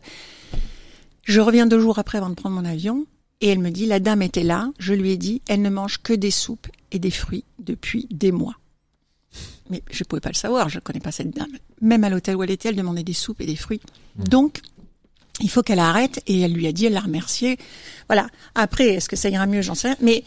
Je 1.26 1.40
reviens 1.40 1.66
deux 1.66 1.80
jours 1.80 1.98
après 1.98 2.18
avant 2.18 2.30
de 2.30 2.34
prendre 2.34 2.54
mon 2.54 2.64
avion. 2.64 3.04
Et 3.42 3.48
elle 3.48 3.58
me 3.58 3.70
dit, 3.70 3.84
la 3.84 4.00
dame 4.00 4.22
était 4.22 4.44
là, 4.44 4.70
je 4.78 4.94
lui 4.94 5.10
ai 5.10 5.18
dit, 5.18 5.42
elle 5.46 5.60
ne 5.60 5.68
mange 5.68 5.98
que 5.98 6.14
des 6.14 6.30
soupes 6.30 6.68
et 6.90 6.98
des 6.98 7.10
fruits 7.10 7.44
depuis 7.58 8.06
des 8.10 8.32
mois. 8.32 8.54
Mais 9.68 9.82
je 9.90 10.04
pouvais 10.04 10.20
pas 10.20 10.30
le 10.30 10.36
savoir, 10.36 10.70
je 10.70 10.78
connais 10.78 11.00
pas 11.00 11.12
cette 11.12 11.36
dame. 11.36 11.50
Même 11.82 12.04
à 12.04 12.08
l'hôtel 12.08 12.36
où 12.36 12.42
elle 12.42 12.50
était, 12.50 12.70
elle 12.70 12.76
demandait 12.76 13.02
des 13.02 13.12
soupes 13.12 13.42
et 13.42 13.46
des 13.46 13.56
fruits. 13.56 13.82
Donc, 14.16 14.62
il 15.40 15.50
faut 15.50 15.62
qu'elle 15.62 15.80
arrête. 15.80 16.22
Et 16.26 16.40
elle 16.40 16.52
lui 16.54 16.66
a 16.66 16.72
dit, 16.72 16.86
elle 16.86 16.94
l'a 16.94 17.00
remercié. 17.00 17.58
Voilà. 18.08 18.28
Après, 18.54 18.86
est-ce 18.86 19.08
que 19.08 19.16
ça 19.16 19.28
ira 19.28 19.46
mieux, 19.46 19.60
j'en 19.60 19.74
sais 19.74 19.88
rien. 19.88 19.96
Mais 20.00 20.24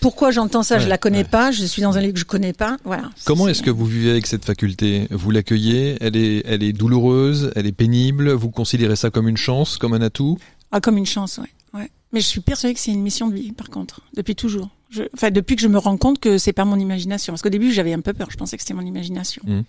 pourquoi 0.00 0.30
j'entends 0.30 0.62
ça, 0.62 0.78
je 0.78 0.84
Ouais, 0.84 0.88
la 0.88 0.98
connais 0.98 1.18
ouais. 1.18 1.24
pas. 1.24 1.50
Je 1.50 1.64
suis 1.64 1.82
dans 1.82 1.96
un 1.96 2.00
lieu 2.00 2.12
que 2.12 2.18
je 2.18 2.24
connais 2.24 2.52
pas. 2.52 2.76
Voilà. 2.84 3.10
Comment 3.24 3.48
est-ce 3.48 3.62
que 3.62 3.70
vous 3.70 3.86
vivez 3.86 4.10
avec 4.10 4.26
cette 4.26 4.44
faculté? 4.44 5.06
Vous 5.10 5.30
l'accueillez? 5.30 5.96
Elle 6.00 6.16
est, 6.16 6.42
elle 6.46 6.62
est 6.62 6.72
douloureuse? 6.72 7.52
Elle 7.56 7.66
est 7.66 7.72
pénible? 7.72 8.30
Vous 8.32 8.50
considérez 8.50 8.96
ça 8.96 9.10
comme 9.10 9.28
une 9.28 9.36
chance, 9.36 9.76
comme 9.78 9.94
un 9.94 10.02
atout? 10.02 10.38
Ah, 10.72 10.80
comme 10.80 10.96
une 10.98 11.06
chance, 11.06 11.38
ouais. 11.38 11.80
ouais. 11.80 11.90
Mais 12.12 12.20
je 12.20 12.26
suis 12.26 12.40
persuadée 12.40 12.74
que 12.74 12.80
c'est 12.80 12.92
une 12.92 13.02
mission 13.02 13.28
de 13.28 13.34
vie, 13.34 13.52
par 13.52 13.68
contre, 13.70 14.00
depuis 14.16 14.34
toujours. 14.34 14.68
Je, 14.90 15.02
enfin, 15.14 15.30
depuis 15.30 15.56
que 15.56 15.62
je 15.62 15.68
me 15.68 15.78
rends 15.78 15.98
compte 15.98 16.18
que 16.18 16.38
c'est 16.38 16.52
pas 16.54 16.64
mon 16.64 16.78
imagination. 16.78 17.32
Parce 17.34 17.42
qu'au 17.42 17.50
début, 17.50 17.72
j'avais 17.72 17.92
un 17.92 18.00
peu 18.00 18.14
peur. 18.14 18.30
Je 18.30 18.36
pensais 18.38 18.56
que 18.56 18.62
c'était 18.62 18.74
mon 18.74 18.86
imagination. 18.86 19.42
Mhm. 19.46 19.64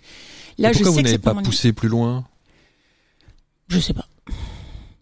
Là, 0.58 0.70
Et 0.70 0.72
je 0.72 0.78
Pourquoi 0.78 0.92
sais 0.92 0.98
vous 0.98 1.04
n'avez 1.04 1.18
pas, 1.18 1.34
pas 1.34 1.42
poussé 1.42 1.72
plus 1.72 1.88
loin? 1.88 2.24
Je 3.68 3.78
sais 3.80 3.92
pas. 3.94 4.06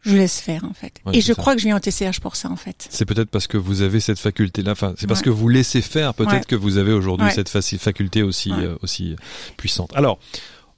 Je 0.09 0.17
laisse 0.17 0.41
faire, 0.41 0.65
en 0.65 0.73
fait. 0.75 0.95
Ouais, 1.07 1.17
Et 1.17 1.21
je 1.21 1.27
ça. 1.29 1.35
crois 1.35 1.55
que 1.55 1.61
je 1.61 1.67
viens 1.67 1.77
au 1.77 1.81
TCH 1.81 2.21
pour 2.21 2.35
ça, 2.37 2.51
en 2.51 2.57
fait. 2.57 2.87
C'est 2.91 3.05
peut-être 3.05 3.31
parce 3.31 3.47
que 3.47 3.57
vous 3.57 3.83
avez 3.83 4.01
cette 4.01 4.19
faculté-là. 4.19 4.73
Enfin, 4.73 4.95
c'est 4.97 5.07
parce 5.07 5.21
Ouais. 5.21 5.25
que 5.27 5.31
vous 5.31 5.49
laissez 5.49 5.83
faire. 5.83 6.15
Peut-être 6.15 6.33
Ouais. 6.33 6.45
que 6.49 6.57
vous 6.57 6.77
avez 6.79 6.93
aujourd'hui 6.93 7.31
cette 7.33 7.49
faculté 7.49 8.23
aussi, 8.23 8.51
euh, 8.53 8.75
aussi 8.83 9.17
puissante. 9.57 9.91
Alors, 9.95 10.19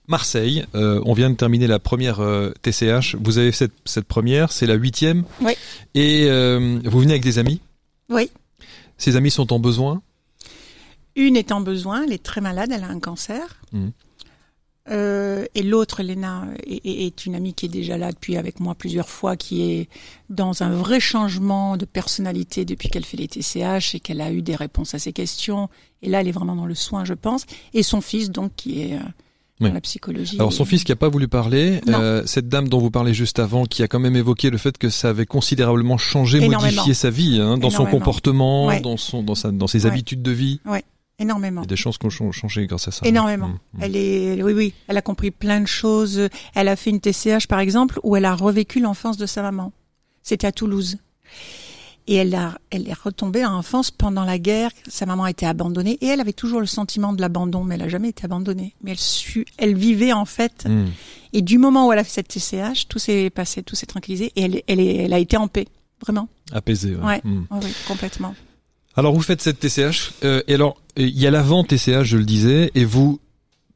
Marseille. 0.08 0.64
euh, 0.74 1.00
on 1.06 1.12
vient 1.12 1.30
de 1.30 1.36
terminer 1.36 1.66
la 1.68 1.78
première 1.78 2.20
euh, 2.20 2.52
TCH. 2.62 3.14
Vous 3.20 3.38
avez 3.38 3.52
cette, 3.52 3.72
cette 3.84 4.06
première, 4.06 4.50
c'est 4.50 4.66
la 4.66 4.74
huitième. 4.74 5.24
Oui. 5.40 5.52
Et 5.94 6.24
euh, 6.28 6.80
vous 6.84 7.00
venez 7.00 7.12
avec 7.12 7.22
des 7.22 7.38
amis? 7.38 7.60
Oui. 8.08 8.30
Ces 8.98 9.14
amis 9.16 9.30
sont 9.30 9.52
en 9.52 9.60
besoin? 9.60 10.02
Une 11.16 11.36
est 11.36 11.52
en 11.52 11.60
besoin, 11.60 12.02
elle 12.04 12.12
est 12.12 12.22
très 12.22 12.40
malade, 12.40 12.70
elle 12.74 12.82
a 12.84 12.88
un 12.88 12.98
cancer. 13.00 13.60
Mhm. 13.72 13.92
Euh, 14.90 15.44
et 15.54 15.62
l'autre, 15.62 16.02
Léna, 16.02 16.46
est, 16.66 17.24
une 17.26 17.34
amie 17.34 17.54
qui 17.54 17.66
est 17.66 17.70
déjà 17.70 17.96
là 17.96 18.10
depuis 18.12 18.36
avec 18.36 18.58
moi 18.60 18.74
plusieurs 18.74 19.08
fois, 19.08 19.36
qui 19.36 19.62
est 19.62 19.88
dans 20.28 20.62
un 20.62 20.70
vrai 20.70 20.98
changement 21.00 21.76
de 21.76 21.84
personnalité 21.84 22.64
depuis 22.64 22.88
qu'elle 22.88 23.04
fait 23.04 23.16
les 23.16 23.28
TCH 23.28 23.94
et 23.94 24.00
qu'elle 24.00 24.20
a 24.20 24.32
eu 24.32 24.42
des 24.42 24.56
réponses 24.56 24.94
à 24.94 24.98
ses 24.98 25.12
questions. 25.12 25.68
Et 26.02 26.08
là, 26.08 26.20
elle 26.20 26.28
est 26.28 26.32
vraiment 26.32 26.56
dans 26.56 26.66
le 26.66 26.74
soin, 26.74 27.04
je 27.04 27.14
pense. 27.14 27.46
Et 27.74 27.82
son 27.82 28.00
fils, 28.00 28.30
donc, 28.30 28.52
qui 28.56 28.82
est 28.82 28.94
euh, 28.94 29.00
Oui. 29.60 29.68
dans 29.68 29.74
la 29.74 29.80
psychologie. 29.82 30.36
Alors 30.38 30.52
son 30.54 30.64
fils 30.64 30.84
qui 30.84 30.90
a 30.92 30.96
pas 30.96 31.08
voulu 31.10 31.28
parler, 31.28 31.80
euh, 31.88 32.22
cette 32.24 32.48
dame 32.48 32.66
dont 32.68 32.78
vous 32.78 32.90
parlez 32.90 33.12
juste 33.14 33.38
avant, 33.38 33.66
qui 33.66 33.82
a 33.82 33.88
quand 33.88 34.00
même 34.00 34.16
évoqué 34.16 34.48
le 34.50 34.56
fait 34.58 34.76
que 34.78 34.88
ça 34.88 35.10
avait 35.10 35.26
considérablement 35.26 35.98
changé, 35.98 36.38
Énormément. 36.38 36.62
modifié 36.62 36.94
sa 36.94 37.10
vie, 37.10 37.38
hein, 37.40 37.58
dans 37.58 37.68
son 37.70 37.84
comportement, 37.84 38.66
Ouais. 38.66 38.80
dans 38.80 38.96
son, 38.96 39.22
dans 39.22 39.34
sa, 39.34 39.50
dans 39.52 39.66
ses 39.66 39.84
Ouais. 39.84 39.90
habitudes 39.90 40.22
de 40.22 40.30
vie. 40.30 40.60
Énormément. 41.20 41.60
Il 41.60 41.64
y 41.64 41.68
a 41.68 41.68
des 41.68 41.76
chances 41.76 41.98
qu'on 41.98 42.08
ont 42.08 42.32
changé 42.32 42.66
grâce 42.66 42.88
à 42.88 42.90
ça. 42.90 43.06
Énormément. 43.06 43.48
Mmh, 43.48 43.58
mmh. 43.74 43.82
Elle 43.82 43.96
est, 43.96 44.42
oui, 44.42 44.52
oui, 44.54 44.74
elle 44.88 44.96
a 44.96 45.02
compris 45.02 45.30
plein 45.30 45.60
de 45.60 45.66
choses. 45.66 46.28
Elle 46.54 46.68
a 46.68 46.76
fait 46.76 46.90
une 46.90 47.00
TCH, 47.00 47.46
par 47.46 47.60
exemple, 47.60 48.00
où 48.02 48.16
elle 48.16 48.24
a 48.24 48.34
revécu 48.34 48.80
l'enfance 48.80 49.18
de 49.18 49.26
sa 49.26 49.42
maman. 49.42 49.72
C'était 50.22 50.46
à 50.46 50.52
Toulouse. 50.52 50.96
Et 52.06 52.14
elle 52.14 52.34
a, 52.34 52.58
elle 52.70 52.88
est 52.88 52.94
retombée 52.94 53.44
en 53.44 53.52
enfance 53.52 53.90
pendant 53.90 54.24
la 54.24 54.38
guerre. 54.38 54.70
Sa 54.88 55.04
maman 55.04 55.24
a 55.24 55.30
été 55.30 55.46
abandonnée 55.46 55.98
et 56.00 56.06
elle 56.06 56.20
avait 56.20 56.32
toujours 56.32 56.60
le 56.60 56.66
sentiment 56.66 57.12
de 57.12 57.20
l'abandon, 57.20 57.64
mais 57.64 57.74
elle 57.74 57.82
a 57.82 57.88
jamais 57.88 58.08
été 58.08 58.24
abandonnée. 58.24 58.74
Mais 58.82 58.92
elle 58.92 58.98
su, 58.98 59.44
elle 59.58 59.76
vivait 59.76 60.12
en 60.12 60.24
fait. 60.24 60.66
Mmh. 60.66 60.86
Et 61.34 61.42
du 61.42 61.58
moment 61.58 61.86
où 61.86 61.92
elle 61.92 61.98
a 61.98 62.04
fait 62.04 62.22
cette 62.22 62.28
TCH, 62.28 62.88
tout 62.88 62.98
s'est 62.98 63.28
passé, 63.30 63.62
tout 63.62 63.76
s'est 63.76 63.86
tranquillisé 63.86 64.32
et 64.34 64.42
elle, 64.42 64.62
elle, 64.66 64.80
est, 64.80 64.96
elle 64.96 65.12
a 65.12 65.18
été 65.18 65.36
en 65.36 65.46
paix. 65.46 65.68
Vraiment. 66.00 66.28
Apaisé. 66.50 66.96
Ouais. 66.96 67.04
Ouais. 67.04 67.20
Oui, 67.50 67.72
complètement. 67.86 68.34
Alors 68.96 69.14
vous 69.14 69.22
faites 69.22 69.40
cette 69.40 69.60
TCH, 69.60 70.12
euh, 70.24 70.42
et 70.48 70.54
alors 70.54 70.76
il 71.08 71.18
y 71.18 71.26
a 71.26 71.30
l'avant 71.30 71.64
TCH, 71.64 72.04
je 72.04 72.16
le 72.16 72.24
disais, 72.24 72.70
et 72.74 72.84
vous 72.84 73.20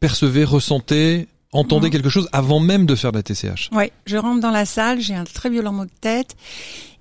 percevez, 0.01 0.45
ressentez, 0.45 1.29
entendez 1.53 1.87
Mhm. 1.87 1.93
quelque 1.93 2.09
chose 2.09 2.29
avant 2.33 2.61
même 2.61 2.87
de 2.87 2.95
faire 2.95 3.13
de 3.13 3.19
la 3.19 3.23
TCH. 3.23 3.71
Ouais, 3.73 3.93
je 4.07 4.17
rentre 4.17 4.41
dans 4.41 4.51
la 4.51 4.65
salle, 4.67 5.01
j'ai 5.01 5.15
un 5.15 5.25
très 5.25 5.51
violent 5.51 5.73
mot 5.73 5.85
de 5.85 5.91
tête 6.01 6.37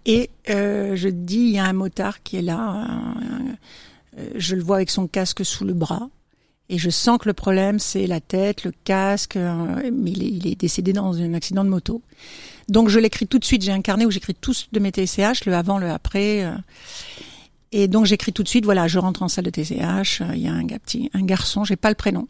et 0.05 0.29
euh, 0.49 0.95
je 0.95 1.09
dis 1.09 1.37
il 1.37 1.49
y 1.51 1.59
a 1.59 1.65
un 1.65 1.73
motard 1.73 2.23
qui 2.23 2.37
est 2.37 2.41
là, 2.41 2.57
un, 2.57 3.15
je 4.35 4.55
le 4.55 4.61
vois 4.61 4.77
avec 4.77 4.89
son 4.89 5.07
casque 5.07 5.43
sous 5.43 5.65
le 5.65 5.73
bras. 5.73 6.09
Et 6.69 6.77
je 6.77 6.89
sens 6.89 7.17
que 7.19 7.27
le 7.27 7.33
problème, 7.33 7.77
c'est 7.77 8.07
la 8.07 8.21
tête, 8.21 8.63
le 8.63 8.71
casque, 8.85 9.35
mais 9.35 10.11
il 10.11 10.47
est, 10.47 10.55
décédé 10.55 10.93
dans 10.93 11.17
un 11.21 11.33
accident 11.33 11.63
de 11.65 11.69
moto. 11.69 12.01
Donc 12.69 12.87
je 12.87 12.99
l'écris 12.99 13.27
tout 13.27 13.37
de 13.37 13.43
suite, 13.43 13.63
j'ai 13.63 13.71
un 13.73 13.81
carnet 13.81 14.05
où 14.05 14.11
j'écris 14.11 14.33
tous 14.33 14.69
de 14.71 14.79
mes 14.79 14.91
TCH, 14.91 15.45
le 15.45 15.53
avant, 15.53 15.77
le 15.77 15.89
après. 15.89 16.49
Et 17.75 17.87
donc 17.87 18.05
j'écris 18.05 18.31
tout 18.31 18.43
de 18.43 18.47
suite, 18.47 18.65
voilà, 18.65 18.87
je 18.87 18.99
rentre 18.99 19.23
en 19.23 19.27
salle 19.27 19.45
de 19.45 19.49
TCH, 19.49 20.21
il 20.35 20.41
y 20.41 20.47
a 20.47 20.53
un, 20.53 20.65
petit, 20.67 21.09
un 21.13 21.23
garçon, 21.23 21.63
j'ai 21.63 21.75
pas 21.75 21.89
le 21.89 21.95
prénom, 21.95 22.27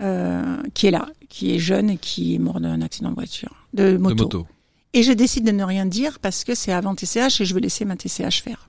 euh, 0.00 0.60
qui 0.74 0.88
est 0.88 0.90
là, 0.90 1.08
qui 1.28 1.54
est 1.54 1.60
jeune 1.60 1.90
et 1.90 1.96
qui 1.96 2.34
est 2.34 2.38
mort 2.38 2.60
d'un 2.60 2.82
accident 2.82 3.10
de 3.10 3.14
voiture, 3.14 3.68
de 3.72 3.96
moto. 3.96 4.48
Et 4.94 5.04
je 5.04 5.12
décide 5.12 5.46
de 5.46 5.52
ne 5.52 5.62
rien 5.62 5.86
dire 5.86 6.18
parce 6.18 6.42
que 6.42 6.56
c'est 6.56 6.72
avant 6.72 6.96
TCH 6.96 7.40
et 7.40 7.44
je 7.44 7.54
veux 7.54 7.60
laisser 7.60 7.84
ma 7.84 7.94
TCH 7.94 8.42
faire. 8.42 8.68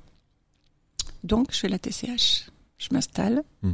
Donc 1.23 1.47
je 1.51 1.57
fais 1.57 1.69
la 1.69 1.79
TCH, 1.79 2.51
je 2.77 2.89
m'installe. 2.91 3.41
Hmm. 3.63 3.73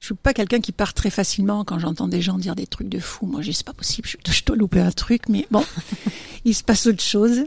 Je 0.00 0.06
suis 0.06 0.14
pas 0.14 0.32
quelqu'un 0.32 0.60
qui 0.60 0.72
part 0.72 0.94
très 0.94 1.10
facilement 1.10 1.64
quand 1.64 1.78
j'entends 1.78 2.08
des 2.08 2.22
gens 2.22 2.38
dire 2.38 2.54
des 2.54 2.66
trucs 2.66 2.88
de 2.88 3.00
fou. 3.00 3.26
Moi, 3.26 3.42
je 3.42 3.50
dis 3.50 3.54
c'est 3.54 3.66
pas 3.66 3.74
possible, 3.74 4.08
je, 4.08 4.16
je 4.32 4.44
dois 4.44 4.56
louper 4.56 4.80
un 4.80 4.92
truc, 4.92 5.28
mais 5.28 5.46
bon, 5.50 5.64
il 6.46 6.54
se 6.54 6.64
passe 6.64 6.86
autre 6.86 7.02
chose. 7.02 7.44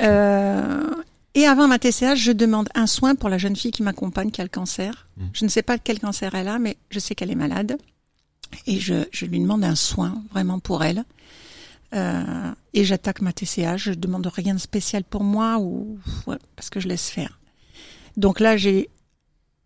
Euh, 0.00 0.90
et 1.36 1.46
avant 1.46 1.68
ma 1.68 1.78
TCH, 1.78 2.16
je 2.16 2.32
demande 2.32 2.70
un 2.74 2.86
soin 2.86 3.14
pour 3.14 3.28
la 3.28 3.36
jeune 3.36 3.56
fille 3.56 3.70
qui 3.70 3.82
m'accompagne, 3.82 4.30
qui 4.30 4.40
a 4.40 4.44
le 4.44 4.48
cancer. 4.48 5.06
Mmh. 5.18 5.24
Je 5.34 5.44
ne 5.44 5.50
sais 5.50 5.60
pas 5.60 5.76
quel 5.76 6.00
cancer 6.00 6.34
elle 6.34 6.48
a, 6.48 6.58
mais 6.58 6.78
je 6.88 6.98
sais 6.98 7.14
qu'elle 7.14 7.30
est 7.30 7.34
malade. 7.34 7.76
Et 8.66 8.80
je, 8.80 9.04
je, 9.12 9.26
lui 9.26 9.38
demande 9.38 9.62
un 9.62 9.74
soin 9.74 10.24
vraiment 10.30 10.60
pour 10.60 10.82
elle. 10.82 11.04
Euh, 11.92 12.52
et 12.72 12.86
j'attaque 12.86 13.20
ma 13.20 13.34
TCH. 13.34 13.76
Je 13.76 13.92
demande 13.92 14.26
rien 14.26 14.54
de 14.54 14.58
spécial 14.58 15.04
pour 15.04 15.24
moi 15.24 15.58
ou 15.58 15.98
ouais, 16.26 16.38
parce 16.56 16.70
que 16.70 16.80
je 16.80 16.88
laisse 16.88 17.10
faire. 17.10 17.38
Donc 18.16 18.40
là, 18.40 18.56
j'ai 18.56 18.88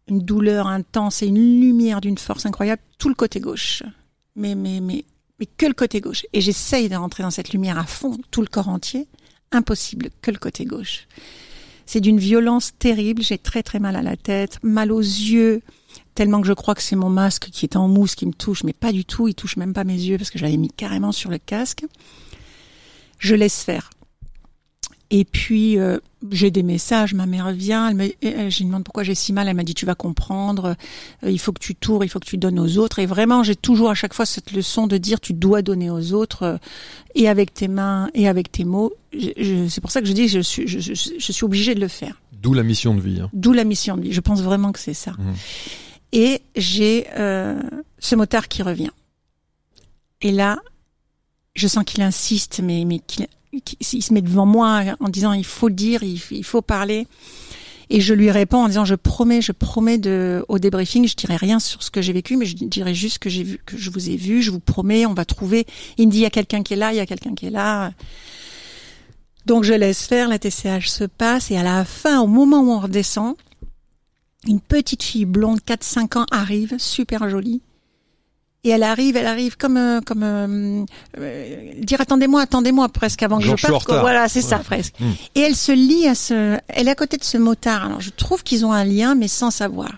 une 0.09 0.23
douleur 0.23 0.67
intense 0.67 1.23
et 1.23 1.29
une 1.29 1.61
lumière 1.61 2.01
d'une 2.01 2.19
force 2.19 2.47
incroyable, 2.47 2.83
tout 2.99 3.09
le 3.09 3.15
côté 3.15 3.39
gauche. 3.39 3.85
Mais, 4.35 4.57
mais, 4.57 4.81
mais, 4.81 5.05
mais 5.39 5.47
que 5.47 5.67
le 5.67 5.75
côté 5.75 6.01
gauche. 6.01 6.27
Et 6.33 6.41
j'essaye 6.41 6.89
de 6.89 6.97
rentrer 6.97 7.23
dans 7.23 7.31
cette 7.31 7.53
lumière 7.53 7.79
à 7.79 7.85
fond, 7.85 8.19
tout 8.33 8.41
le 8.41 8.49
corps 8.49 8.69
entier. 8.69 9.07
Impossible, 9.53 10.11
que 10.21 10.33
le 10.33 10.39
côté 10.39 10.65
gauche. 10.65 11.07
C'est 11.93 12.01
d'une 12.01 12.21
violence 12.21 12.71
terrible. 12.79 13.21
J'ai 13.21 13.37
très 13.37 13.65
très 13.65 13.81
mal 13.81 13.97
à 13.97 14.03
la 14.03 14.17
tête, 14.17 14.61
mal 14.63 14.93
aux 14.93 15.01
yeux, 15.01 15.61
tellement 16.15 16.41
que 16.41 16.47
je 16.47 16.53
crois 16.53 16.77
que 16.77 16.83
c'est 16.83 16.95
mon 16.95 17.11
masque 17.11 17.49
qui 17.51 17.67
est 17.67 17.75
en 17.75 17.89
mousse 17.89 18.15
qui 18.15 18.27
me 18.27 18.33
touche, 18.33 18.63
mais 18.63 18.73
pas 18.73 18.93
du 18.93 19.05
tout. 19.05 19.27
Il 19.27 19.35
touche 19.35 19.57
même 19.57 19.73
pas 19.73 19.83
mes 19.83 19.95
yeux 19.95 20.17
parce 20.17 20.31
que 20.31 20.39
je 20.39 20.45
l'avais 20.45 20.57
mis 20.57 20.69
carrément 20.69 21.11
sur 21.11 21.31
le 21.31 21.39
casque. 21.39 21.85
Je 23.19 23.35
laisse 23.35 23.65
faire. 23.65 23.91
Et 25.13 25.25
puis 25.25 25.77
euh, 25.79 25.99
j'ai 26.31 26.53
des 26.53 26.63
messages, 26.63 27.15
ma 27.15 27.27
mère 27.27 27.51
vient, 27.51 27.89
elle 27.89 27.97
me, 27.97 28.09
je 28.23 28.59
lui 28.59 28.65
demande 28.65 28.85
pourquoi 28.85 29.03
j'ai 29.03 29.17
si 29.17 29.33
mal, 29.33 29.49
elle 29.49 29.57
m'a 29.57 29.65
dit 29.65 29.75
tu 29.75 29.85
vas 29.85 29.97
comprendre, 29.97 30.77
euh, 31.25 31.31
il 31.31 31.41
faut 31.41 31.53
que 31.53 31.59
tu 31.59 31.75
tours, 31.75 32.05
il 32.05 32.09
faut 32.09 32.21
que 32.21 32.27
tu 32.27 32.39
donnes 32.39 32.61
aux 32.61 32.79
autres. 32.79 33.01
Et 33.01 33.07
vraiment 33.07 33.43
j'ai 33.43 33.57
toujours 33.57 33.91
à 33.91 33.95
chaque 33.95 34.15
fois 34.15 34.25
cette 34.25 34.53
leçon 34.53 34.87
de 34.87 34.99
dire 34.99 35.19
tu 35.19 35.33
dois 35.33 35.63
donner 35.63 35.91
aux 35.91 36.13
autres 36.13 36.45
euh, 36.45 36.57
et 37.17 37.29
avec 37.29 37.53
tes 37.53 37.67
mains 37.67 38.09
et 38.15 38.29
avec 38.29 38.53
tes 38.53 38.65
mots. 38.65 38.93
c'est 39.13 39.81
pour 39.81 39.91
ça 39.91 40.01
que 40.01 40.07
je 40.07 40.13
dis 40.13 40.29
je 40.29 40.39
suis 40.41 40.69
je, 40.69 40.79
je, 40.79 41.33
suis 41.33 41.45
obligée 41.45 41.75
de 41.75 41.81
le 41.81 41.89
faire. 41.89 42.21
D'où 42.33 42.55
la 42.55 42.63
mission 42.63 42.95
de 42.95 43.01
vie. 43.01 43.21
Hein. 43.21 43.31
D'où 43.33 43.53
la 43.53 43.65
mission 43.65 43.97
de 43.97 44.03
vie. 44.03 44.13
Je 44.13 44.21
pense 44.21 44.43
vraiment 44.43 44.71
que 44.71 44.79
c'est 44.79 44.95
ça. 44.95 45.11
Mmh. 45.13 45.33
Et 46.13 46.43
j'ai 46.55 47.07
ce 47.99 48.15
motard 48.15 48.49
qui 48.49 48.63
revient. 48.63 48.91
Et 50.23 50.33
là, 50.33 50.59
je 51.55 51.67
sens 51.67 51.85
qu'il 51.85 52.03
insiste, 52.03 52.61
mais 52.63 52.85
mais 52.85 52.99
qu'il 53.01 53.27
il 53.53 54.03
se 54.03 54.13
met 54.13 54.23
devant 54.23 54.47
moi 54.47 54.83
en 55.01 55.09
disant 55.09 55.33
il 55.33 55.45
faut 55.45 55.71
dire, 55.71 56.03
il, 56.03 56.45
faut 56.45 56.63
parler. 56.63 57.07
Et 57.93 58.01
je 58.01 58.15
lui 58.15 58.31
réponds 58.31 58.65
en 58.65 58.69
disant 58.69 58.85
je 58.85 58.95
promets, 58.95 59.43
je 59.43 59.53
promets 59.53 59.99
de 59.99 60.45
au 60.49 60.59
débriefing, 60.59 61.09
je 61.09 61.17
dirai 61.17 61.37
rien 61.37 61.59
sur 61.59 61.83
ce 61.83 61.91
que 61.91 62.01
j'ai 62.01 62.13
vécu, 62.13 62.37
mais 62.37 62.47
je 62.47 62.55
dirai 62.57 62.95
juste 62.95 63.19
que 63.19 63.29
j'ai 63.29 63.43
vu, 63.43 63.61
que 63.67 63.77
je 63.77 63.91
vous 63.91 64.11
ai 64.11 64.17
vu, 64.17 64.43
je 64.43 64.51
vous 64.51 64.61
promets, 64.61 65.07
on 65.07 65.15
va 65.15 65.25
trouver. 65.25 65.67
Il 65.99 66.07
me 66.07 66.13
dit 66.13 66.19
il 66.19 66.23
y 66.23 66.27
a 66.27 66.31
quelqu'un 66.31 66.63
qui 66.63 66.75
est 66.75 66.77
là, 66.77 66.93
il 66.93 66.97
y 66.97 67.01
a 67.01 67.07
quelqu'un 67.07 67.35
qui 67.35 67.47
est 67.47 67.51
là. 67.51 67.93
Donc 69.47 69.65
je 69.65 69.73
laisse 69.73 70.07
faire, 70.07 70.29
la 70.29 70.39
TCH 70.39 70.87
se 70.87 71.05
passe 71.05 71.51
et 71.51 71.57
à 71.57 71.65
la 71.65 71.85
fin, 71.85 72.21
au 72.21 72.29
moment 72.29 72.61
où 72.61 72.71
on 72.71 72.79
redescend, 72.79 73.35
une 74.47 74.61
petite 74.61 75.03
fille 75.03 75.25
blonde, 75.25 75.61
4-5 75.67 76.19
ans, 76.19 76.27
arrive, 76.31 76.77
super 76.79 77.29
jolie, 77.29 77.63
et 78.63 78.71
elle 78.71 78.83
arrive, 78.83 79.17
elle 79.17 79.27
arrive 79.27 79.57
comme 79.57 79.77
euh, 79.77 80.01
comme 80.05 80.23
euh, 80.23 80.85
euh, 81.19 81.73
dire 81.79 82.01
attendez-moi, 82.01 82.43
attendez-moi 82.43 82.89
presque 82.91 83.23
avant 83.23 83.39
que 83.39 83.45
je 83.45 83.67
parte. 83.67 83.89
Voilà, 83.89 84.29
c'est 84.29 84.43
ça 84.43 84.59
presque. 84.59 84.95
Hmm. 85.01 85.13
Et 85.35 85.41
elle 85.41 85.57
se 85.57 85.73
lie 85.73 86.07
à 86.07 86.15
ce, 86.15 86.59
elle 86.69 86.89
est 86.89 86.91
à 86.91 86.95
côté 86.95 87.17
de 87.17 87.25
ce 87.25 87.39
motard. 87.39 87.87
Alors 87.87 88.01
je 88.01 88.11
trouve 88.11 88.43
qu'ils 88.43 88.67
ont 88.67 88.73
un 88.73 88.85
lien, 88.85 89.15
mais 89.15 89.29
sans 89.29 89.51
savoir. 89.51 89.91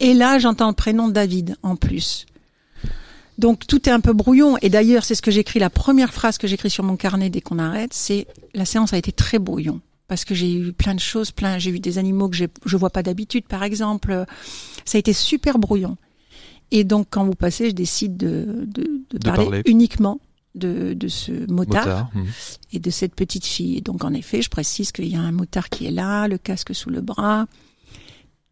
Et 0.00 0.14
là, 0.14 0.38
j'entends 0.40 0.68
le 0.68 0.74
prénom 0.74 1.08
David 1.08 1.56
en 1.62 1.76
plus. 1.76 2.26
Donc 3.38 3.66
tout 3.68 3.88
est 3.88 3.92
un 3.92 4.00
peu 4.00 4.12
brouillon. 4.12 4.56
Et 4.62 4.68
d'ailleurs, 4.68 5.04
c'est 5.04 5.14
ce 5.14 5.22
que 5.22 5.30
j'écris. 5.30 5.60
La 5.60 5.70
première 5.70 6.12
phrase 6.12 6.38
que 6.38 6.48
j'écris 6.48 6.70
sur 6.70 6.82
mon 6.82 6.96
carnet 6.96 7.30
dès 7.30 7.40
qu'on 7.40 7.60
arrête, 7.60 7.94
c'est 7.94 8.26
la 8.54 8.64
séance 8.64 8.92
a 8.92 8.98
été 8.98 9.12
très 9.12 9.38
brouillon 9.38 9.80
parce 10.08 10.24
que 10.24 10.34
j'ai 10.34 10.52
eu 10.52 10.72
plein 10.72 10.94
de 10.94 11.00
choses, 11.00 11.30
plein. 11.30 11.58
J'ai 11.58 11.70
eu 11.70 11.78
des 11.78 11.98
animaux 11.98 12.28
que 12.28 12.36
je 12.36 12.76
vois 12.76 12.90
pas 12.90 13.04
d'habitude, 13.04 13.44
par 13.44 13.62
exemple. 13.62 14.24
Ça 14.84 14.98
a 14.98 15.00
été 15.00 15.12
super 15.12 15.60
brouillon. 15.60 15.96
Et 16.72 16.84
donc, 16.84 17.06
quand 17.10 17.24
vous 17.24 17.34
passez, 17.34 17.68
je 17.68 17.74
décide 17.74 18.16
de, 18.16 18.66
de, 18.66 19.02
de, 19.10 19.18
parler, 19.18 19.60
uniquement 19.66 20.18
de, 20.54 20.94
de 20.94 21.06
ce 21.06 21.32
motard, 21.52 22.10
hmm. 22.14 22.24
et 22.72 22.78
de 22.78 22.90
cette 22.90 23.14
petite 23.14 23.44
fille. 23.44 23.76
Et 23.76 23.80
donc, 23.82 24.04
en 24.04 24.14
effet, 24.14 24.40
je 24.40 24.48
précise 24.48 24.90
qu'il 24.90 25.06
y 25.06 25.14
a 25.14 25.20
un 25.20 25.32
motard 25.32 25.68
qui 25.68 25.86
est 25.86 25.90
là, 25.90 26.26
le 26.28 26.38
casque 26.38 26.74
sous 26.74 26.88
le 26.88 27.02
bras, 27.02 27.46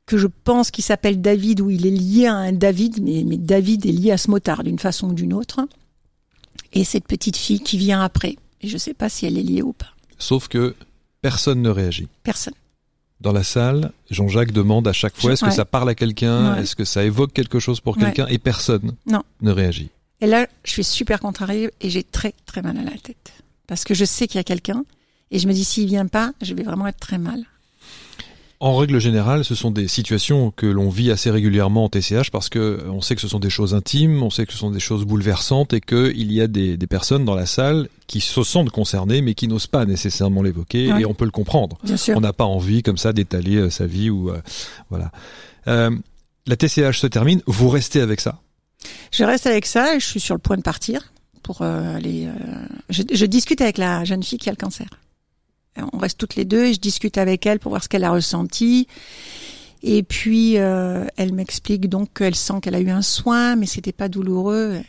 que 0.04 0.18
je 0.18 0.26
pense 0.26 0.70
qu'il 0.70 0.84
s'appelle 0.84 1.22
David 1.22 1.62
ou 1.62 1.70
il 1.70 1.86
est 1.86 1.90
lié 1.90 2.26
à 2.26 2.34
un 2.34 2.52
David, 2.52 3.02
mais, 3.02 3.24
mais 3.26 3.38
David 3.38 3.86
est 3.86 3.92
lié 3.92 4.10
à 4.10 4.18
ce 4.18 4.30
motard 4.30 4.64
d'une 4.64 4.78
façon 4.78 5.08
ou 5.08 5.14
d'une 5.14 5.32
autre. 5.32 5.60
Et 6.74 6.84
cette 6.84 7.06
petite 7.06 7.38
fille 7.38 7.60
qui 7.60 7.78
vient 7.78 8.02
après. 8.02 8.36
Et 8.60 8.68
je 8.68 8.74
ne 8.74 8.78
sais 8.78 8.94
pas 8.94 9.08
si 9.08 9.24
elle 9.24 9.38
est 9.38 9.42
liée 9.42 9.62
ou 9.62 9.72
pas. 9.72 9.94
Sauf 10.18 10.48
que 10.48 10.74
personne 11.22 11.62
ne 11.62 11.70
réagit. 11.70 12.08
Personne 12.22 12.54
dans 13.20 13.32
la 13.32 13.42
salle, 13.42 13.92
Jean-Jacques 14.10 14.52
demande 14.52 14.88
à 14.88 14.92
chaque 14.92 15.16
fois 15.16 15.32
est-ce 15.32 15.44
que 15.44 15.50
ça 15.50 15.64
parle 15.64 15.88
à 15.90 15.94
quelqu'un, 15.94 16.56
est-ce 16.56 16.74
que 16.74 16.84
ça 16.84 17.04
évoque 17.04 17.32
quelque 17.32 17.58
chose 17.58 17.80
pour 17.80 17.96
quelqu'un, 17.96 18.26
et 18.28 18.38
personne 18.38 18.94
ne 19.40 19.50
réagit. 19.50 19.90
Et 20.22 20.26
là, 20.26 20.46
je 20.64 20.72
suis 20.72 20.84
super 20.84 21.20
contrariée 21.20 21.70
et 21.80 21.88
j'ai 21.88 22.02
très 22.02 22.34
très 22.44 22.60
mal 22.62 22.76
à 22.76 22.82
la 22.82 22.90
tête. 22.90 23.32
Parce 23.66 23.84
que 23.84 23.94
je 23.94 24.04
sais 24.04 24.26
qu'il 24.26 24.36
y 24.36 24.40
a 24.40 24.44
quelqu'un 24.44 24.84
et 25.30 25.38
je 25.38 25.48
me 25.48 25.52
dis 25.52 25.64
s'il 25.64 25.86
vient 25.86 26.06
pas, 26.06 26.32
je 26.42 26.54
vais 26.54 26.62
vraiment 26.62 26.86
être 26.86 26.98
très 26.98 27.18
mal. 27.18 27.44
En 28.62 28.76
règle 28.76 28.98
générale, 28.98 29.42
ce 29.42 29.54
sont 29.54 29.70
des 29.70 29.88
situations 29.88 30.52
que 30.54 30.66
l'on 30.66 30.90
vit 30.90 31.10
assez 31.10 31.30
régulièrement 31.30 31.84
en 31.84 31.88
TCH 31.88 32.30
parce 32.30 32.50
que 32.50 32.58
euh, 32.58 32.90
on 32.90 33.00
sait 33.00 33.14
que 33.14 33.22
ce 33.22 33.28
sont 33.28 33.38
des 33.38 33.48
choses 33.48 33.74
intimes, 33.74 34.22
on 34.22 34.28
sait 34.28 34.44
que 34.44 34.52
ce 34.52 34.58
sont 34.58 34.70
des 34.70 34.80
choses 34.80 35.06
bouleversantes 35.06 35.72
et 35.72 35.80
qu'il 35.80 36.30
y 36.30 36.42
a 36.42 36.46
des, 36.46 36.76
des, 36.76 36.86
personnes 36.86 37.24
dans 37.24 37.34
la 37.34 37.46
salle 37.46 37.88
qui 38.06 38.20
se 38.20 38.42
sentent 38.42 38.68
concernées 38.68 39.22
mais 39.22 39.32
qui 39.32 39.48
n'osent 39.48 39.66
pas 39.66 39.86
nécessairement 39.86 40.42
l'évoquer 40.42 40.88
et 40.88 41.06
on 41.06 41.14
peut 41.14 41.24
le 41.24 41.30
comprendre. 41.30 41.78
On 42.14 42.20
n'a 42.20 42.34
pas 42.34 42.44
envie 42.44 42.82
comme 42.82 42.98
ça 42.98 43.14
d'étaler 43.14 43.56
euh, 43.56 43.70
sa 43.70 43.86
vie 43.86 44.10
ou 44.10 44.28
euh, 44.28 44.42
voilà. 44.90 45.10
Euh, 45.66 45.90
la 46.46 46.56
TCH 46.56 46.98
se 46.98 47.06
termine, 47.06 47.40
vous 47.46 47.70
restez 47.70 48.02
avec 48.02 48.20
ça? 48.20 48.40
Je 49.10 49.24
reste 49.24 49.46
avec 49.46 49.64
ça 49.64 49.96
et 49.96 50.00
je 50.00 50.06
suis 50.06 50.20
sur 50.20 50.34
le 50.34 50.40
point 50.40 50.58
de 50.58 50.62
partir 50.62 51.14
pour 51.42 51.62
aller. 51.62 52.28
Je, 52.90 53.02
je 53.10 53.26
discute 53.26 53.62
avec 53.62 53.78
la 53.78 54.04
jeune 54.04 54.22
fille 54.22 54.38
qui 54.38 54.50
a 54.50 54.52
le 54.52 54.56
cancer 54.56 54.88
on 55.92 55.98
reste 55.98 56.18
toutes 56.18 56.36
les 56.36 56.44
deux 56.44 56.66
et 56.66 56.74
je 56.74 56.80
discute 56.80 57.18
avec 57.18 57.46
elle 57.46 57.58
pour 57.58 57.70
voir 57.70 57.82
ce 57.82 57.88
qu'elle 57.88 58.04
a 58.04 58.10
ressenti. 58.10 58.86
Et 59.82 60.02
puis 60.02 60.58
euh, 60.58 61.06
elle 61.16 61.32
m'explique 61.32 61.88
donc 61.88 62.12
qu'elle 62.14 62.34
sent 62.34 62.60
qu'elle 62.62 62.74
a 62.74 62.80
eu 62.80 62.90
un 62.90 63.02
soin, 63.02 63.56
mais 63.56 63.66
c'était 63.66 63.92
pas 63.92 64.08
douloureux. 64.08 64.80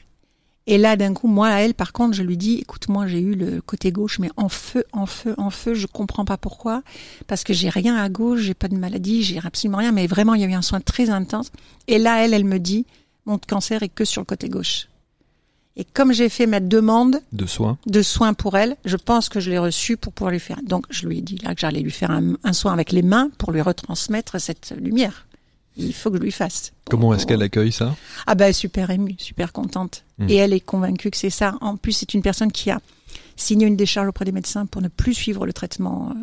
Et 0.68 0.78
là, 0.78 0.96
d'un 0.96 1.14
coup, 1.14 1.28
moi, 1.28 1.50
elle, 1.60 1.74
par 1.74 1.92
contre, 1.92 2.14
je 2.14 2.22
lui 2.22 2.38
dis, 2.38 2.60
écoute, 2.60 2.88
moi, 2.88 3.08
j'ai 3.08 3.20
eu 3.20 3.34
le 3.34 3.62
côté 3.62 3.92
gauche, 3.92 4.20
mais 4.20 4.30
en 4.38 4.48
feu, 4.48 4.86
en 4.94 5.08
feu, 5.08 5.34
en 5.38 5.50
feu. 5.50 5.74
Je 5.74 5.88
comprends 5.88 6.24
pas 6.24 6.38
pourquoi, 6.38 6.84
parce 7.26 7.44
que 7.44 7.52
j'ai 7.52 7.70
rien 7.70 7.96
à 7.96 8.10
gauche, 8.10 8.42
j'ai 8.42 8.54
pas 8.54 8.68
de 8.68 8.76
maladie, 8.76 9.24
j'ai 9.24 9.40
absolument 9.44 9.80
rien, 9.80 9.92
mais 9.92 10.06
vraiment, 10.06 10.36
il 10.36 10.42
y 10.42 10.44
a 10.44 10.48
eu 10.48 10.54
un 10.54 10.62
soin 10.62 10.80
très 10.80 11.10
intense. 11.10 11.52
Et 11.88 11.98
là, 11.98 12.24
elle, 12.24 12.34
elle 12.34 12.46
me 12.46 12.60
dit, 12.60 12.86
mon 13.26 13.40
cancer 13.40 13.82
est 13.82 13.90
que 13.90 14.06
sur 14.06 14.22
le 14.22 14.26
côté 14.26 14.50
gauche. 14.50 14.88
Et 15.78 15.86
comme 15.86 16.12
j'ai 16.12 16.30
fait 16.30 16.48
ma 16.48 16.60
demande 16.60 17.22
de 17.32 17.46
soins, 17.46 17.78
de 17.86 18.02
soins 18.02 18.34
pour 18.34 18.58
elle, 18.58 18.76
je 18.84 18.98
pense 18.98 19.30
que 19.30 19.40
je 19.40 19.50
l'ai 19.50 19.58
reçue 19.58 19.96
pour 19.96 20.12
pouvoir 20.12 20.32
lui 20.32 20.40
faire. 20.40 20.60
Donc 20.64 20.86
je 20.90 21.08
lui 21.08 21.20
ai 21.20 21.22
dit 21.22 21.38
là 21.38 21.56
que 21.56 21.62
j'allais 21.62 21.80
lui 21.80 21.92
faire 21.92 22.12
un, 22.12 22.54
soin 22.54 22.74
avec 22.74 22.92
les 22.92 23.02
mains 23.02 23.30
pour 23.38 23.52
lui 23.52 23.62
retransmettre 23.62 24.40
cette 24.40 24.74
lumière. 24.78 25.26
Il 25.78 25.94
faut 25.94 26.12
que 26.12 26.18
je 26.18 26.24
lui 26.24 26.34
fasse. 26.34 26.74
Comment 26.90 27.14
est-ce 27.14 27.26
qu'elle 27.26 27.42
accueille 27.42 27.72
ça? 27.72 27.96
Ah 28.28 28.36
ben 28.36 28.52
super 28.52 28.90
émue, 28.90 29.16
super 29.18 29.54
contente. 29.54 30.04
Hmm. 30.18 30.30
Et 30.30 30.36
elle 30.36 30.52
est 30.52 30.60
convaincue 30.60 31.10
que 31.10 31.18
c'est 31.18 31.30
ça. 31.30 31.56
En 31.62 31.78
plus, 31.78 31.94
c'est 31.94 32.14
une 32.14 32.22
personne 32.22 32.52
qui 32.52 32.70
a 32.70 32.82
signé 33.38 33.66
une 33.66 33.78
décharge 33.78 34.10
auprès 34.10 34.26
des 34.26 34.34
médecins 34.34 34.66
pour 34.66 34.82
ne 34.82 34.90
plus 34.90 35.14
suivre 35.14 35.46
le 35.46 35.54
traitement 35.54 36.10
euh, 36.12 36.20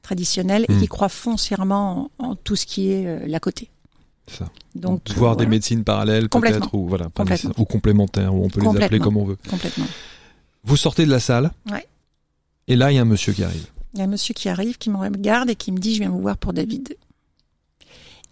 traditionnel 0.00 0.64
et 0.68 0.72
hmm. 0.72 0.80
qui 0.80 0.88
croit 0.88 1.10
foncièrement 1.10 2.10
en, 2.18 2.34
tout 2.34 2.56
ce 2.56 2.64
qui 2.64 2.90
est 2.90 3.06
euh, 3.06 3.26
l'à 3.26 3.40
côté. 3.40 3.68
Ça. 4.26 4.46
Donc, 4.74 5.08
voir 5.16 5.36
des 5.36 5.46
médecines 5.46 5.84
parallèles 5.84 6.28
peut-être 6.28 6.74
ou 6.74 6.88
voilà 6.88 7.08
ou 7.56 7.64
complémentaires 7.64 8.34
ou 8.34 8.44
on 8.44 8.48
peut 8.48 8.60
les 8.60 8.82
appeler 8.82 8.98
comme 8.98 9.16
on 9.16 9.24
veut. 9.24 9.38
Complètement. 9.48 9.86
Vous 10.64 10.76
sortez 10.76 11.06
de 11.06 11.10
la 11.10 11.20
salle. 11.20 11.52
Ouais. 11.70 11.86
Et 12.68 12.74
là, 12.74 12.90
il 12.90 12.96
y 12.96 12.98
a 12.98 13.02
un 13.02 13.06
monsieur 13.06 13.32
qui 13.32 13.44
arrive. 13.44 13.66
Il 13.94 13.98
y 14.00 14.02
a 14.02 14.04
un 14.04 14.08
monsieur 14.08 14.34
qui 14.34 14.48
arrive, 14.48 14.78
qui 14.78 14.90
me 14.90 14.96
regarde 14.96 15.48
et 15.48 15.54
qui 15.54 15.70
me 15.70 15.78
dit, 15.78 15.94
je 15.94 16.00
viens 16.00 16.10
vous 16.10 16.20
voir 16.20 16.36
pour 16.36 16.52
David. 16.52 16.96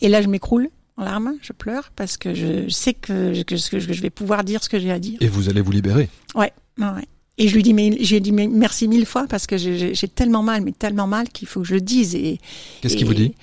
Et 0.01 0.09
là, 0.09 0.21
je 0.21 0.29
m'écroule 0.29 0.69
en 0.97 1.05
larmes, 1.05 1.35
je 1.41 1.53
pleure 1.53 1.91
parce 1.95 2.17
que 2.17 2.35
je 2.35 2.69
sais 2.69 2.95
que, 2.95 3.43
que, 3.43 3.57
je 3.57 4.03
vais 4.03 4.11
pouvoir 4.11 4.45
dire 4.45 4.63
ce 4.63 4.69
que 4.69 4.79
j'ai 4.79 4.91
à 4.91 4.99
dire. 4.99 5.19
Et 5.21 5.29
vous 5.29 5.49
allez 5.49 5.61
vous 5.61 5.73
libérer. 5.73 6.09
Ouais, 6.35 6.53
ouais. 6.79 7.07
Et 7.37 7.49
je 7.49 7.55
lui 7.57 7.65
dis 7.65 7.75
mais 7.75 7.97
j'ai 8.01 8.21
dit 8.21 8.31
mais 8.31 8.47
merci 8.47 8.87
mille 8.87 9.07
fois 9.07 9.27
parce 9.29 9.47
que 9.47 9.57
j'ai 9.57 10.09
tellement 10.09 10.43
mal, 10.43 10.63
mais 10.63 10.71
tellement 10.71 11.09
mal 11.09 11.29
qu'il 11.31 11.49
faut 11.49 11.63
que 11.63 11.67
je 11.67 11.75
le 11.75 11.81
dise. 11.81 12.15
Et 12.15 12.39
qu'est-ce 12.81 12.97
qu'il 12.97 13.07
vous 13.07 13.15
dit? 13.15 13.35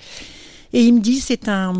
Et 0.72 0.82
il 0.82 0.94
me 0.94 1.00
dit 1.00 1.20
c'est 1.20 1.48
un 1.48 1.74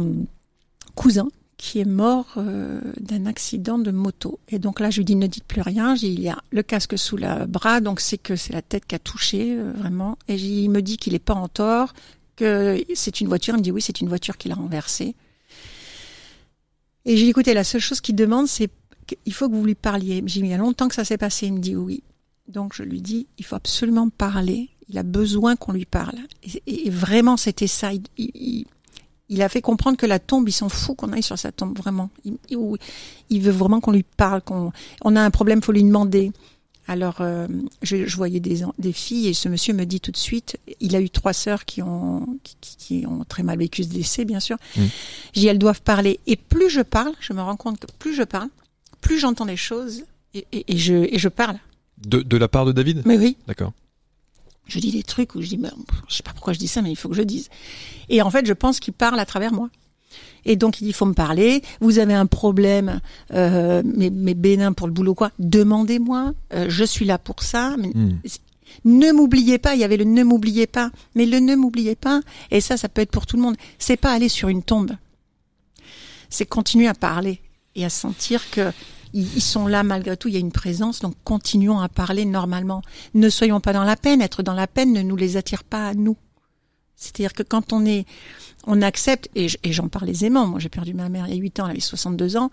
cousin 0.95 1.29
qui 1.63 1.79
est 1.79 1.85
mort 1.85 2.27
euh, 2.39 2.81
d'un 3.01 3.25
accident 3.27 3.79
de 3.79 3.93
moto. 3.93 4.41
Et 4.49 4.59
donc 4.59 4.81
là, 4.81 4.91
je 4.91 4.97
lui 4.97 5.05
dis 5.05 5.15
ne 5.15 5.29
dites 5.29 5.45
plus 5.45 5.61
rien. 5.61 5.95
il 5.95 6.21
y 6.21 6.29
a 6.29 6.43
le 6.51 6.65
casque 6.65 6.99
sous 6.99 7.17
le 7.17 7.47
bras, 7.47 7.81
donc 7.81 8.01
c'est 8.01 8.19
que 8.19 8.35
c'est 8.35 8.53
la 8.53 8.63
tête 8.63 8.85
qui 8.85 8.97
a 8.97 8.99
touché 8.99 9.57
euh, 9.57 9.73
vraiment. 9.77 10.19
Et 10.27 10.35
il 10.35 10.71
me 10.71 10.83
dit 10.83 10.97
qu'il 10.97 11.15
est 11.15 11.21
pas 11.21 11.35
en 11.35 11.47
tort, 11.47 11.95
que 12.35 12.83
c'est 12.95 13.21
une 13.21 13.29
voiture. 13.29 13.55
Il 13.55 13.59
me 13.59 13.63
dit 13.63 13.71
oui, 13.71 13.81
c'est 13.81 14.01
une 14.01 14.09
voiture 14.09 14.39
qui 14.39 14.49
l'a 14.49 14.57
renversé. 14.57 15.15
Et 17.05 17.17
j'ai 17.17 17.25
dit 17.27 17.31
écoutez, 17.31 17.55
la 17.55 17.63
seule 17.63 17.81
chose 17.81 18.01
qu'il 18.01 18.17
demande, 18.17 18.49
c'est 18.49 18.69
qu'il 19.07 19.33
faut 19.33 19.49
que 19.49 19.55
vous 19.55 19.65
lui 19.65 19.77
parliez. 19.77 20.17
J'ai 20.27 20.41
dit 20.41 20.47
il 20.47 20.51
y 20.51 20.55
a 20.55 20.59
longtemps 20.59 20.89
que 20.89 20.97
ça 20.97 21.05
s'est 21.05 21.17
passé. 21.17 21.47
Il 21.47 21.55
me 21.55 21.61
dit 21.61 21.77
oui. 21.77 22.03
Donc 22.49 22.75
je 22.75 22.83
lui 22.83 23.01
dis 23.01 23.29
il 23.39 23.45
faut 23.45 23.55
absolument 23.55 24.09
parler. 24.09 24.71
Il 24.89 24.99
a 24.99 25.05
besoin 25.05 25.55
qu'on 25.55 25.73
lui 25.73 25.87
parle. 25.87 26.19
Et, 26.67 26.91
vraiment, 26.91 27.37
c'était 27.37 27.69
ça. 27.69 27.93
il 28.19 28.67
a 29.41 29.49
fait 29.49 29.62
comprendre 29.62 29.97
que 29.97 30.05
la 30.05 30.19
tombe, 30.19 30.49
il 30.49 30.53
s'en 30.53 30.69
fout 30.69 30.97
qu'on 30.97 31.12
aille 31.12 31.23
sur 31.23 31.39
sa 31.39 31.53
tombe, 31.53 31.79
vraiment. 31.79 32.11
Il, 32.25 32.37
il 33.31 33.41
veut 33.41 33.53
vraiment 33.53 33.81
qu'on 33.81 33.93
lui 33.93 34.03
parle, 34.03 34.43
qu'on 34.43 34.73
on 35.03 35.17
a 35.17 35.23
un 35.23 35.31
problème, 35.31 35.62
faut 35.62 35.73
lui 35.73 35.85
demander. 35.85 36.33
Alors, 36.89 37.21
euh, 37.21 37.47
je, 37.83 38.07
je, 38.07 38.17
voyais 38.17 38.41
des, 38.41 38.62
des 38.79 38.93
filles 38.93 39.29
et 39.29 39.35
ce 39.35 39.49
monsieur 39.49 39.73
me 39.73 39.87
dit 39.87 40.01
tout 40.01 40.11
de 40.11 40.17
suite, 40.17 40.59
il 40.81 40.97
a 40.97 41.01
eu 41.01 41.09
trois 41.09 41.33
sœurs 41.33 41.65
qui 41.65 41.81
ont, 41.81 42.27
qui, 42.43 42.77
qui 42.77 43.07
ont 43.07 43.25
très 43.25 43.45
mal 43.45 43.59
vécu 43.59 43.85
ce 43.85 43.89
décès, 43.89 44.25
bien 44.25 44.41
sûr. 44.41 44.57
Mmh. 44.77 44.83
J'ai 45.33 45.41
dit, 45.43 45.47
elles 45.47 45.59
doivent 45.61 45.83
parler. 45.83 46.19
Et 46.27 46.35
plus 46.35 46.69
je 46.69 46.81
parle, 46.81 47.12
je 47.21 47.33
me 47.33 47.41
rends 47.41 47.57
compte 47.57 47.79
que 47.79 47.87
plus 48.01 48.15
je 48.15 48.25
parle, 48.25 48.49
plus 49.01 49.21
j'entends 49.21 49.47
des 49.47 49.57
choses 49.57 50.03
et, 50.35 50.45
et, 50.53 50.75
et, 50.75 50.77
je, 50.77 50.95
et 50.95 51.19
je 51.19 51.29
parle. 51.29 51.59
De, 52.05 52.21
de 52.21 52.37
la 52.37 52.49
part 52.49 52.67
de 52.67 52.73
David? 52.73 53.03
Mais 53.07 53.17
oui. 53.17 53.37
D'accord 53.47 53.73
je 54.66 54.78
dis 54.78 54.92
des 54.92 55.02
trucs 55.02 55.35
où 55.35 55.42
je 55.42 55.49
dis, 55.49 55.59
mais, 55.59 55.71
je 56.09 56.16
sais 56.16 56.23
pas 56.23 56.33
pourquoi 56.33 56.52
je 56.52 56.59
dis 56.59 56.69
ça, 56.69 56.83
mais 56.83 56.90
il 56.90 56.97
faut 56.97 57.09
que 57.09 57.14
je 57.14 57.23
dise. 57.23 57.49
Et 58.09 58.23
en 58.23 58.31
fait, 58.31 58.47
je 58.47 58.52
pense 58.52 58.81
qu'il 58.81 58.95
parle 58.95 59.19
à 59.19 59.26
travers 59.26 59.52
moi. 59.52 59.69
Et 60.45 60.57
donc 60.57 60.81
il 60.81 60.85
dit, 60.85 60.90
il 60.90 60.95
faut 60.95 61.07
me 61.07 61.14
parler. 61.14 61.62
Vous 61.81 61.99
avez 61.99 62.14
un 62.14 62.26
problème, 62.26 63.00
euh, 63.33 63.83
mais, 63.85 64.11
mais 64.11 64.35
bénin 64.35 64.73
pour 64.73 64.87
le 64.87 64.92
boulot 64.92 65.14
quoi 65.14 65.31
Demandez-moi. 65.38 66.33
Euh, 66.52 66.66
je 66.69 66.85
suis 66.85 67.04
là 67.04 67.19
pour 67.19 67.42
ça. 67.42 67.76
Mais, 67.78 67.90
hmm. 67.95 68.19
Ne 68.85 69.12
m'oubliez 69.12 69.59
pas. 69.59 69.75
Il 69.75 69.81
y 69.81 69.85
avait 69.85 69.97
le 69.97 70.04
ne 70.04 70.23
m'oubliez 70.25 70.66
pas. 70.66 70.90
Mais 71.14 71.26
le 71.26 71.38
ne 71.38 71.54
m'oubliez 71.54 71.95
pas. 71.95 72.21
Et 72.50 72.61
ça, 72.61 72.76
ça 72.76 72.88
peut 72.88 73.02
être 73.02 73.11
pour 73.11 73.26
tout 73.26 73.37
le 73.37 73.42
monde. 73.42 73.57
C'est 73.78 73.97
pas 73.97 74.12
aller 74.12 74.28
sur 74.28 74.49
une 74.49 74.62
tombe. 74.62 74.92
C'est 76.31 76.47
continuer 76.47 76.88
à 76.88 76.95
parler 76.95 77.40
et 77.75 77.85
à 77.85 77.90
sentir 77.90 78.50
que 78.50 78.73
ils, 79.12 79.42
sont 79.42 79.66
là 79.66 79.83
malgré 79.83 80.16
tout, 80.16 80.28
il 80.28 80.35
y 80.35 80.37
a 80.37 80.40
une 80.40 80.52
présence, 80.52 81.00
donc 81.00 81.14
continuons 81.25 81.81
à 81.81 81.88
parler 81.88 82.25
normalement. 82.25 82.83
Ne 83.14 83.28
soyons 83.28 83.61
pas 83.61 83.73
dans 83.73 83.85
la 83.85 83.97
peine, 83.97 84.23
être 84.23 84.42
dans 84.42 84.54
la 84.54 84.66
peine 84.66 84.92
ne 84.92 85.02
nous 85.02 85.16
les 85.16 85.37
attire 85.37 85.64
pas 85.64 85.88
à 85.88 85.95
nous. 85.95 86.16
C'est-à-dire 86.97 87.33
que 87.33 87.42
quand 87.42 87.73
on 87.73 87.85
est, 87.85 88.07
on 88.66 88.81
accepte, 88.81 89.28
et 89.35 89.49
j'en 89.73 89.88
parle 89.88 90.09
aisément, 90.09 90.47
moi 90.47 90.61
j'ai 90.61 90.69
perdu 90.69 90.95
ma 90.95 91.09
mère 91.09 91.26
il 91.26 91.35
y 91.35 91.38
a 91.38 91.40
8 91.40 91.61
ans, 91.61 91.64
elle 91.64 91.73
avait 91.73 91.81
62 91.81 92.37
ans, 92.37 92.50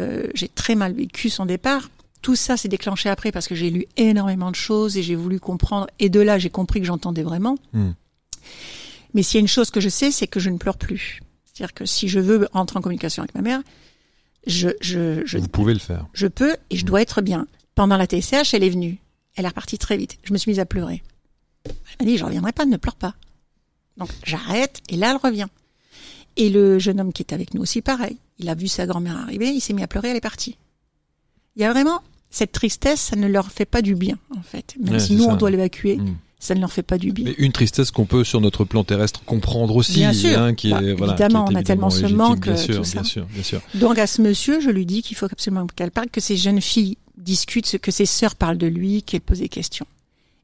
euh, 0.00 0.26
j'ai 0.34 0.48
très 0.48 0.74
mal 0.74 0.92
vécu 0.92 1.30
son 1.30 1.46
départ, 1.46 1.88
tout 2.20 2.36
ça 2.36 2.56
s'est 2.56 2.68
déclenché 2.68 3.08
après 3.08 3.32
parce 3.32 3.48
que 3.48 3.54
j'ai 3.54 3.70
lu 3.70 3.86
énormément 3.96 4.50
de 4.50 4.56
choses 4.56 4.96
et 4.96 5.02
j'ai 5.02 5.14
voulu 5.14 5.40
comprendre, 5.40 5.86
et 5.98 6.08
de 6.08 6.20
là 6.20 6.38
j'ai 6.38 6.50
compris 6.50 6.80
que 6.80 6.86
j'entendais 6.86 7.22
vraiment. 7.22 7.56
Hmm. 7.72 7.92
Mais 9.14 9.22
s'il 9.22 9.36
y 9.36 9.38
a 9.38 9.42
une 9.42 9.48
chose 9.48 9.70
que 9.70 9.80
je 9.80 9.88
sais, 9.88 10.10
c'est 10.10 10.26
que 10.26 10.40
je 10.40 10.50
ne 10.50 10.58
pleure 10.58 10.78
plus. 10.78 11.20
C'est-à-dire 11.44 11.74
que 11.74 11.84
si 11.84 12.08
je 12.08 12.18
veux 12.18 12.48
rentrer 12.52 12.78
en 12.78 12.82
communication 12.82 13.22
avec 13.22 13.34
ma 13.34 13.42
mère, 13.42 13.60
je, 14.46 14.70
je, 14.80 15.22
je, 15.24 15.38
Vous 15.38 15.48
pouvez 15.48 15.72
le 15.72 15.78
faire. 15.78 16.06
Je 16.12 16.26
peux 16.26 16.56
et 16.70 16.76
je 16.76 16.84
dois 16.84 17.02
être 17.02 17.22
bien. 17.22 17.46
Pendant 17.74 17.96
la 17.96 18.06
TSH, 18.06 18.54
elle 18.54 18.64
est 18.64 18.70
venue. 18.70 18.98
Elle 19.36 19.44
est 19.44 19.48
repartie 19.48 19.78
très 19.78 19.96
vite. 19.96 20.18
Je 20.24 20.32
me 20.32 20.38
suis 20.38 20.50
mise 20.50 20.60
à 20.60 20.66
pleurer. 20.66 21.02
Elle 21.64 21.72
m'a 22.00 22.06
dit, 22.06 22.18
je 22.18 22.24
reviendrai 22.24 22.52
pas, 22.52 22.66
ne 22.66 22.76
pleure 22.76 22.96
pas. 22.96 23.14
Donc 23.96 24.10
j'arrête 24.24 24.80
et 24.88 24.96
là, 24.96 25.10
elle 25.10 25.16
revient. 25.16 25.46
Et 26.36 26.50
le 26.50 26.78
jeune 26.78 27.00
homme 27.00 27.12
qui 27.12 27.22
est 27.22 27.32
avec 27.32 27.54
nous 27.54 27.62
aussi, 27.62 27.82
pareil. 27.82 28.16
Il 28.38 28.48
a 28.48 28.54
vu 28.54 28.68
sa 28.68 28.86
grand-mère 28.86 29.16
arriver, 29.16 29.48
il 29.48 29.60
s'est 29.60 29.74
mis 29.74 29.82
à 29.82 29.86
pleurer, 29.86 30.08
elle 30.08 30.16
est 30.16 30.20
partie. 30.20 30.56
Il 31.56 31.62
y 31.62 31.64
a 31.64 31.72
vraiment 31.72 32.00
cette 32.30 32.52
tristesse, 32.52 33.00
ça 33.00 33.16
ne 33.16 33.28
leur 33.28 33.52
fait 33.52 33.66
pas 33.66 33.82
du 33.82 33.94
bien, 33.94 34.18
en 34.36 34.42
fait. 34.42 34.74
Même 34.80 34.98
si 34.98 35.14
nous, 35.14 35.24
on 35.24 35.36
doit 35.36 35.50
l'évacuer. 35.50 35.98
Mm 35.98 36.16
ça 36.42 36.56
ne 36.56 36.60
leur 36.60 36.72
fait 36.72 36.82
pas 36.82 36.98
du 36.98 37.12
bien. 37.12 37.26
Mais 37.26 37.34
une 37.38 37.52
tristesse 37.52 37.92
qu'on 37.92 38.04
peut 38.04 38.24
sur 38.24 38.40
notre 38.40 38.64
plan 38.64 38.82
terrestre 38.82 39.22
comprendre 39.24 39.76
aussi, 39.76 39.98
bien 39.98 40.12
sûr. 40.12 40.36
Hein, 40.36 40.54
qui 40.54 40.72
est, 40.72 40.94
bah, 40.94 41.06
évidemment, 41.06 41.46
on 41.48 41.54
a 41.54 41.62
tellement 41.62 41.88
ce 41.88 42.06
manque, 42.06 42.40
bien 42.40 42.56
sûr, 42.56 42.78
tout 42.78 42.84
ça. 42.84 42.94
Bien 42.94 43.04
sûr, 43.04 43.26
bien 43.26 43.42
sûr. 43.44 43.60
Donc 43.76 43.96
à 43.96 44.08
ce 44.08 44.20
monsieur, 44.20 44.60
je 44.60 44.68
lui 44.68 44.84
dis 44.84 45.02
qu'il 45.02 45.16
faut 45.16 45.26
absolument 45.26 45.68
qu'elle 45.68 45.92
parle, 45.92 46.10
que 46.10 46.20
ces 46.20 46.36
jeunes 46.36 46.60
filles 46.60 46.98
discutent, 47.16 47.78
que 47.78 47.92
ses 47.92 48.06
sœurs 48.06 48.34
parlent 48.34 48.58
de 48.58 48.66
lui, 48.66 49.04
qu'elles 49.04 49.20
posent 49.20 49.38
des 49.38 49.48
questions. 49.48 49.86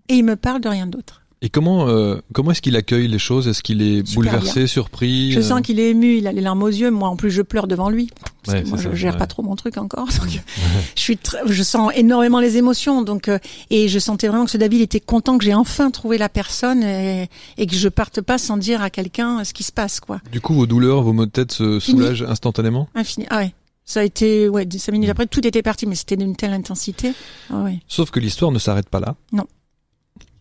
Et 0.09 0.15
il 0.15 0.25
me 0.25 0.37
parle 0.37 0.61
de 0.61 0.69
rien 0.69 0.87
d'autre. 0.87 1.23
Et 1.41 1.51
comment 1.51 1.89
euh, 1.89 2.17
comment 2.33 2.51
est-ce 2.51 2.61
qu'il 2.61 2.75
accueille 2.75 3.07
les 3.07 3.19
choses? 3.19 3.47
Est-ce 3.47 3.63
qu'il 3.63 3.81
est 3.81 4.03
bouleversé, 4.15 4.67
surpris 4.67 5.31
Je 5.31 5.41
sens 5.41 5.59
euh? 5.59 5.63
qu'il 5.63 5.79
est 5.79 5.91
ému, 5.91 6.17
il 6.17 6.27
a 6.27 6.33
les 6.33 6.41
larmes 6.41 6.63
aux 6.65 6.69
yeux. 6.69 6.91
Moi, 6.91 7.09
en 7.09 7.15
plus, 7.15 7.31
je 7.31 7.43
pleure 7.43 7.69
devant 7.69 7.91
lui. 7.91 8.11
Parce 8.45 8.61
que 8.61 8.69
moi, 8.69 8.79
je 8.79 8.93
gère 8.95 9.17
pas 9.17 9.29
trop 9.29 9.43
mon 9.43 9.55
truc 9.55 9.77
encore. 9.77 10.07
Donc, 10.07 10.41
je 10.97 11.01
suis, 11.01 11.19
je 11.47 11.63
sens 11.63 11.93
énormément 11.95 12.41
les 12.41 12.57
émotions. 12.57 13.03
Donc, 13.03 13.29
euh, 13.29 13.39
et 13.71 13.87
je 13.89 13.99
sentais 14.01 14.27
vraiment 14.27 14.47
que 14.47 14.51
ce 14.51 14.59
David 14.59 14.81
était 14.81 15.01
content 15.01 15.39
que 15.39 15.45
j'ai 15.45 15.55
enfin 15.55 15.93
trouvé 15.93 16.19
la 16.19 16.29
personne 16.29 16.83
et, 16.83 17.29
et, 17.57 17.67
que 17.67 17.77
je 17.77 17.89
parte 17.89 18.21
pas 18.21 18.39
sans 18.39 18.57
dire 18.57 18.83
à 18.83 18.91
quelqu'un 18.91 19.45
ce 19.45 19.53
qui 19.53 19.63
se 19.63 19.73
passe, 19.73 20.01
quoi. 20.01 20.21
Du 20.33 20.41
coup, 20.41 20.55
vos 20.55 20.67
douleurs, 20.67 21.03
vos 21.03 21.13
maux 21.13 21.27
de 21.27 21.31
tête 21.31 21.53
se 21.53 21.79
soulagent 21.79 22.23
instantanément? 22.23 22.89
Infini. 22.97 23.27
Ah 23.31 23.39
ouais. 23.39 23.55
Ça 23.85 24.01
a 24.01 24.03
été, 24.03 24.49
ouais, 24.49 24.69
cinq 24.77 24.93
minutes 24.93 25.09
mm. 25.09 25.13
après, 25.13 25.27
tout 25.27 25.47
était 25.47 25.63
parti, 25.63 25.87
mais 25.87 25.95
c'était 25.95 26.17
d'une 26.17 26.37
telle 26.37 26.53
intensité. 26.53 27.13
Ah 27.51 27.63
ouais. 27.63 27.79
Sauf 27.87 28.11
que 28.11 28.21
l'histoire 28.21 28.51
ne 28.51 28.59
s'arrête 28.59 28.89
pas 28.89 29.01
là. 29.01 29.15
Non. 29.33 29.47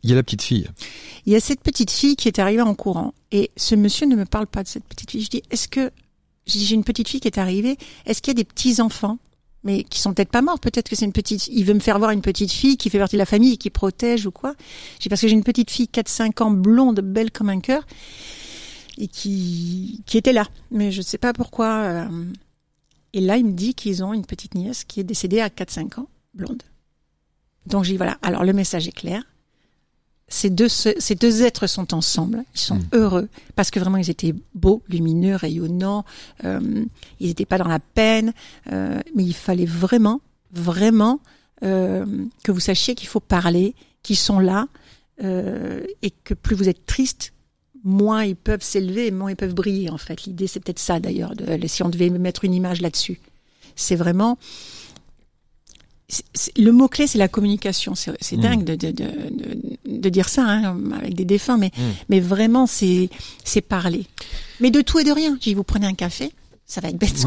Il 0.07 0.11
y 0.11 0.13
a 0.13 0.15
la 0.15 0.23
petite 0.23 0.41
fille. 0.41 0.69
Il 1.25 1.33
y 1.33 1.35
a 1.35 1.41
cette 1.41 1.59
petite 1.59 1.91
fille 1.91 2.15
qui 2.15 2.29
est 2.29 2.39
arrivée 2.39 2.61
en 2.61 2.73
courant. 2.75 3.13
Et 3.33 3.51
ce 3.57 3.75
monsieur 3.75 4.07
ne 4.07 4.15
me 4.15 4.23
parle 4.23 4.47
pas 4.47 4.63
de 4.63 4.67
cette 4.69 4.85
petite 4.85 5.11
fille. 5.11 5.21
Je 5.21 5.29
dis, 5.29 5.43
est-ce 5.51 5.67
que, 5.67 5.91
j'ai 6.45 6.75
une 6.75 6.85
petite 6.85 7.09
fille 7.09 7.19
qui 7.19 7.27
est 7.27 7.37
arrivée, 7.37 7.77
est-ce 8.05 8.21
qu'il 8.21 8.31
y 8.31 8.35
a 8.35 8.41
des 8.41 8.45
petits 8.45 8.79
enfants? 8.79 9.17
Mais 9.65 9.83
qui 9.83 9.99
sont 9.99 10.13
peut-être 10.13 10.31
pas 10.31 10.41
morts, 10.41 10.61
peut-être 10.61 10.87
que 10.87 10.95
c'est 10.95 11.03
une 11.03 11.11
petite, 11.11 11.49
il 11.49 11.65
veut 11.65 11.73
me 11.73 11.81
faire 11.81 11.99
voir 11.99 12.11
une 12.11 12.21
petite 12.21 12.53
fille 12.53 12.77
qui 12.77 12.89
fait 12.89 12.99
partie 12.99 13.17
de 13.17 13.19
la 13.19 13.25
famille 13.25 13.55
et 13.55 13.57
qui 13.57 13.69
protège 13.69 14.25
ou 14.25 14.31
quoi. 14.31 14.55
J'ai 15.01 15.09
parce 15.09 15.19
que 15.19 15.27
j'ai 15.27 15.33
une 15.33 15.43
petite 15.43 15.71
fille 15.71 15.89
4-5 15.91 16.41
ans, 16.41 16.51
blonde, 16.51 17.01
belle 17.01 17.29
comme 17.29 17.49
un 17.49 17.59
cœur, 17.59 17.85
et 18.97 19.09
qui, 19.09 20.03
qui 20.05 20.17
était 20.17 20.31
là. 20.31 20.47
Mais 20.71 20.93
je 20.93 21.01
sais 21.01 21.17
pas 21.17 21.33
pourquoi. 21.33 21.67
Euh. 21.67 22.25
Et 23.11 23.19
là, 23.19 23.35
il 23.35 23.45
me 23.45 23.51
dit 23.51 23.73
qu'ils 23.73 24.05
ont 24.05 24.13
une 24.13 24.25
petite 24.25 24.55
nièce 24.55 24.85
qui 24.85 25.01
est 25.01 25.03
décédée 25.03 25.41
à 25.41 25.49
4-5 25.49 25.99
ans, 25.99 26.07
blonde. 26.33 26.63
Donc 27.65 27.83
j'ai 27.83 27.97
voilà, 27.97 28.17
alors 28.21 28.45
le 28.45 28.53
message 28.53 28.87
est 28.87 28.93
clair 28.93 29.21
ces 30.29 30.49
deux, 30.49 30.67
ces 30.67 31.15
deux 31.15 31.43
êtres 31.43 31.67
sont 31.67 31.93
ensemble, 31.93 32.43
ils 32.53 32.59
sont 32.59 32.75
hmm. 32.75 32.89
heureux 32.93 33.29
parce 33.55 33.71
que 33.71 33.79
vraiment 33.79 33.97
ils 33.97 34.09
étaient 34.09 34.35
beaux, 34.55 34.81
lumineux, 34.89 35.35
rayonnants, 35.35 36.03
euh, 36.43 36.83
ils 37.19 37.27
n'étaient 37.27 37.45
pas 37.45 37.57
dans 37.57 37.67
la 37.67 37.79
peine, 37.79 38.33
euh, 38.71 38.99
mais 39.15 39.23
il 39.23 39.33
fallait 39.33 39.65
vraiment, 39.65 40.19
vraiment 40.51 41.21
euh, 41.63 42.05
que 42.43 42.51
vous 42.51 42.59
sachiez 42.59 42.93
qu'il 42.93 43.07
faut 43.07 43.21
parler, 43.21 43.73
qu'ils 44.03 44.17
sont 44.17 44.39
là 44.39 44.67
et 45.19 46.11
que 46.23 46.35
plus 46.35 46.55
vous 46.55 46.69
êtes 46.69 46.85
triste, 46.85 47.33
moins 47.83 48.23
ils 48.23 48.35
peuvent 48.35 48.61
s'élever, 48.61 49.09
moins 49.09 49.31
ils 49.31 49.35
peuvent 49.35 49.55
briller 49.55 49.89
en 49.89 49.97
fait. 49.97 50.25
L'idée 50.25 50.45
c'est 50.45 50.59
peut-être 50.59 50.77
ça 50.77 50.99
d'ailleurs, 50.99 51.33
si 51.65 51.81
on 51.81 51.89
devait 51.89 52.11
mettre 52.11 52.45
une 52.45 52.53
image 52.53 52.81
là-dessus, 52.81 53.19
c'est 53.75 53.95
vraiment 53.95 54.37
le 56.57 56.71
mot 56.71 56.87
clé 56.87 57.07
c'est 57.07 57.17
la 57.17 57.27
communication. 57.27 57.93
C'est 57.95 58.37
mm. 58.37 58.41
dingue 58.41 58.63
de, 58.63 58.75
de, 58.75 58.91
de, 58.91 59.05
de, 59.85 60.09
dire 60.09 60.29
ça 60.29 60.43
hein, 60.43 60.77
avec 60.97 61.15
des 61.15 61.25
défunts 61.25 61.57
mais 61.57 61.71
mm. 61.75 61.81
mais 62.09 62.19
vraiment 62.19 62.65
c'est 62.65 63.09
c'est 63.43 63.61
parler. 63.61 64.05
Mais 64.59 64.71
de 64.71 64.81
tout 64.81 64.99
et 64.99 65.03
de 65.03 65.11
rien. 65.11 65.37
Si 65.41 65.53
vous 65.53 65.63
prenez 65.63 65.85
un 65.87 65.93
café 65.93 66.31
ça 66.65 66.81
va 66.81 66.89
être 66.89 66.97
bête. 66.97 67.13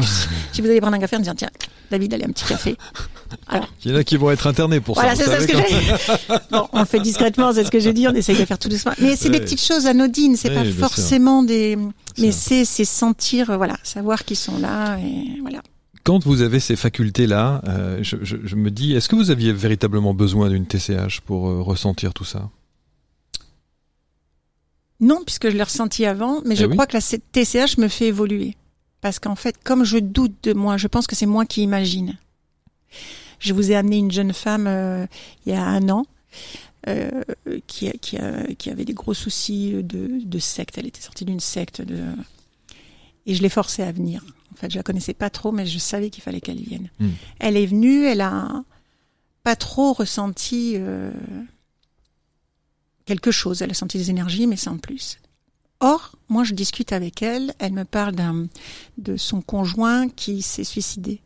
Si 0.53 0.61
vous 0.61 0.67
allez 0.67 0.81
prendre 0.81 0.95
un 0.95 0.99
café 0.99 1.15
en 1.15 1.19
disant 1.19 1.35
tiens 1.35 1.49
David 1.89 2.13
allez 2.13 2.25
un 2.25 2.31
petit 2.31 2.45
café. 2.45 2.75
Alors. 3.47 3.67
Il 3.85 3.91
y 3.91 3.93
en 3.93 3.97
a 3.97 4.03
qui 4.03 4.17
vont 4.17 4.29
être 4.31 4.45
internés 4.47 4.81
pour 4.81 4.95
ça 4.95 5.01
voilà 5.03 5.15
c'est 5.15 5.25
ça 5.25 5.39
ce 5.39 5.47
que 5.47 5.57
j'ai 5.57 6.37
bon 6.51 6.67
on 6.73 6.79
le 6.79 6.85
fait 6.85 6.99
discrètement 6.99 7.53
c'est 7.53 7.63
ce 7.63 7.71
que 7.71 7.79
j'ai 7.79 7.93
dit 7.93 8.07
on 8.07 8.13
essaye 8.13 8.37
de 8.37 8.45
faire 8.45 8.59
tout 8.59 8.69
doucement. 8.69 8.93
Mais 8.99 9.15
c'est 9.15 9.29
des 9.29 9.39
petites 9.39 9.61
choses 9.61 9.85
anodines 9.85 10.35
c'est 10.35 10.53
pas 10.53 10.65
forcément 10.65 11.43
des 11.43 11.77
mais 12.17 12.31
c'est 12.31 12.65
c'est 12.65 12.85
sentir 12.85 13.55
voilà 13.57 13.77
savoir 13.83 14.25
qu'ils 14.25 14.37
sont 14.37 14.57
là 14.57 14.97
et 14.97 15.39
voilà 15.41 15.61
quand 16.03 16.23
vous 16.25 16.41
avez 16.41 16.59
ces 16.59 16.75
facultés-là, 16.75 17.61
euh, 17.67 17.99
je, 18.01 18.17
je, 18.21 18.37
je, 18.43 18.55
me 18.55 18.71
dis, 18.71 18.93
est-ce 18.93 19.09
que 19.09 19.15
vous 19.15 19.31
aviez 19.31 19.53
véritablement 19.53 20.13
besoin 20.13 20.49
d'une 20.49 20.65
TCH 20.65 21.21
pour 21.21 21.47
euh, 21.47 21.61
ressentir 21.61 22.13
tout 22.13 22.25
ça? 22.25 22.49
Non, 24.99 25.21
puisque 25.25 25.49
je 25.49 25.55
l'ai 25.55 25.63
ressenti 25.63 26.05
avant, 26.05 26.41
mais 26.45 26.55
je 26.55 26.65
eh 26.65 26.69
crois 26.69 26.85
que 26.85 26.95
la 26.95 27.01
TCH 27.01 27.77
me 27.77 27.87
fait 27.87 28.07
évoluer. 28.07 28.55
Parce 29.01 29.19
qu'en 29.19 29.35
fait, 29.35 29.55
comme 29.63 29.83
je 29.83 29.97
doute 29.97 30.35
de 30.43 30.53
moi, 30.53 30.77
je 30.77 30.87
pense 30.87 31.07
que 31.07 31.15
c'est 31.15 31.25
moi 31.25 31.45
qui 31.45 31.63
imagine. 31.63 32.17
Je 33.39 33.53
vous 33.53 33.71
ai 33.71 33.75
amené 33.75 33.97
une 33.97 34.11
jeune 34.11 34.33
femme 34.33 34.67
euh, 34.67 35.07
il 35.45 35.53
y 35.53 35.55
a 35.55 35.63
un 35.63 35.89
an. 35.89 36.05
qui, 37.67 37.91
qui, 37.99 38.17
qui, 38.57 38.69
avait 38.69 38.85
des 38.85 38.93
gros 38.93 39.13
soucis 39.13 39.71
de, 39.83 40.23
de 40.23 40.39
secte. 40.39 40.77
Elle 40.77 40.87
était 40.87 41.01
sortie 41.01 41.25
d'une 41.25 41.39
secte 41.39 41.81
de, 41.81 41.99
Et 43.25 43.35
je 43.35 43.41
l'ai 43.41 43.49
forcée 43.49 43.83
à 43.83 43.91
venir. 43.91 44.23
En 44.51 44.55
fait, 44.55 44.69
je 44.69 44.77
la 44.77 44.83
connaissais 44.83 45.13
pas 45.13 45.29
trop, 45.29 45.51
mais 45.51 45.65
je 45.65 45.79
savais 45.79 46.09
qu'il 46.09 46.23
fallait 46.23 46.41
qu'elle 46.41 46.61
vienne. 46.61 46.89
Hmm. 46.99 47.11
Elle 47.39 47.57
est 47.57 47.65
venue, 47.65 48.05
elle 48.05 48.21
a 48.21 48.63
pas 49.43 49.55
trop 49.55 49.93
ressenti 49.93 50.73
euh, 50.75 51.11
quelque 53.05 53.31
chose. 53.31 53.61
Elle 53.61 53.71
a 53.71 53.75
senti 53.75 53.97
des 53.97 54.09
énergies, 54.09 54.47
mais 54.47 54.57
sans 54.57 54.77
plus. 54.77 55.19
Or, 55.79 56.15
moi, 56.29 56.43
je 56.43 56.53
discute 56.53 56.93
avec 56.93 57.21
elle. 57.21 57.53
Elle 57.59 57.73
me 57.73 57.85
parle 57.85 58.15
d'un 58.15 58.47
de 58.97 59.17
son 59.17 59.41
conjoint 59.41 60.09
qui 60.09 60.41
s'est 60.41 60.63
suicidé. 60.63 61.21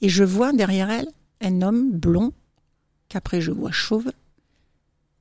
Et 0.00 0.08
je 0.08 0.24
vois 0.24 0.52
derrière 0.52 0.90
elle 0.90 1.08
un 1.40 1.62
homme 1.62 1.92
blond, 1.92 2.32
qu'après 3.08 3.40
je 3.40 3.52
vois 3.52 3.70
chauve, 3.70 4.10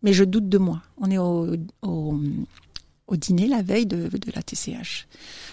mais 0.03 0.13
je 0.13 0.23
doute 0.23 0.49
de 0.49 0.57
moi. 0.57 0.81
On 0.97 1.09
est 1.09 1.17
au, 1.17 1.55
au, 1.81 2.19
dîner 3.15 3.47
la 3.47 3.61
veille 3.61 3.85
de, 3.85 4.09
de, 4.09 4.31
la 4.35 4.43
TCH. 4.43 5.07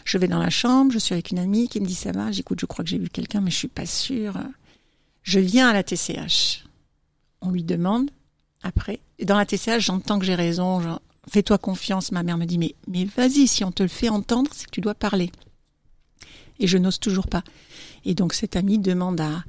Je 0.04 0.18
vais 0.18 0.26
dans 0.26 0.40
la 0.40 0.50
chambre, 0.50 0.92
je 0.92 0.98
suis 0.98 1.12
avec 1.12 1.30
une 1.30 1.38
amie 1.38 1.68
qui 1.68 1.80
me 1.80 1.86
dit 1.86 1.94
ça 1.94 2.10
va, 2.10 2.32
j'écoute, 2.32 2.58
je 2.60 2.66
crois 2.66 2.84
que 2.84 2.90
j'ai 2.90 2.98
vu 2.98 3.08
quelqu'un, 3.08 3.40
mais 3.40 3.50
je 3.50 3.56
suis 3.56 3.68
pas 3.68 3.86
sûre. 3.86 4.38
Je 5.22 5.38
viens 5.38 5.68
à 5.68 5.72
la 5.72 5.84
TCH. 5.84 6.64
On 7.40 7.50
lui 7.50 7.62
demande, 7.62 8.10
après, 8.62 9.00
et 9.18 9.24
dans 9.24 9.36
la 9.36 9.46
TCH, 9.46 9.80
j'entends 9.80 10.18
que 10.18 10.24
j'ai 10.24 10.34
raison, 10.34 10.98
fais-toi 11.30 11.58
confiance. 11.58 12.10
Ma 12.10 12.22
mère 12.22 12.38
me 12.38 12.46
dit, 12.46 12.58
mais, 12.58 12.74
mais 12.88 13.04
vas-y, 13.04 13.46
si 13.46 13.62
on 13.62 13.70
te 13.70 13.82
le 13.82 13.88
fait 13.88 14.08
entendre, 14.08 14.50
c'est 14.52 14.66
que 14.66 14.72
tu 14.72 14.80
dois 14.80 14.94
parler. 14.94 15.30
Et 16.58 16.66
je 16.66 16.78
n'ose 16.78 16.98
toujours 16.98 17.28
pas. 17.28 17.44
Et 18.04 18.14
donc 18.14 18.34
cette 18.34 18.56
amie 18.56 18.78
demande 18.78 19.20
à, 19.20 19.44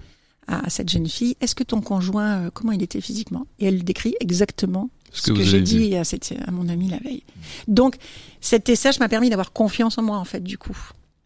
à 0.48 0.70
cette 0.70 0.90
jeune 0.90 1.08
fille, 1.08 1.36
est-ce 1.42 1.56
que 1.56 1.64
ton 1.64 1.82
conjoint, 1.82 2.46
euh, 2.46 2.50
comment 2.52 2.72
il 2.72 2.84
était 2.84 3.02
physiquement? 3.02 3.48
Et 3.60 3.66
elle 3.66 3.84
décrit 3.84 4.16
exactement 4.20 4.90
ce, 5.12 5.32
que, 5.32 5.44
j'ai 5.44 5.62
dit 5.62 5.96
à, 5.96 6.04
cette, 6.04 6.34
à, 6.46 6.52
mon 6.52 6.68
amie 6.68 6.90
la 6.90 6.98
veille. 6.98 7.24
Donc, 7.68 7.96
cette 8.42 8.68
TSH 8.70 9.00
m'a 9.00 9.10
permis 9.10 9.30
d'avoir 9.30 9.54
confiance 9.54 9.98
en 9.98 10.04
moi, 10.04 10.18
en 10.18 10.26
fait, 10.26 10.42
du 10.42 10.58
coup. 10.58 10.78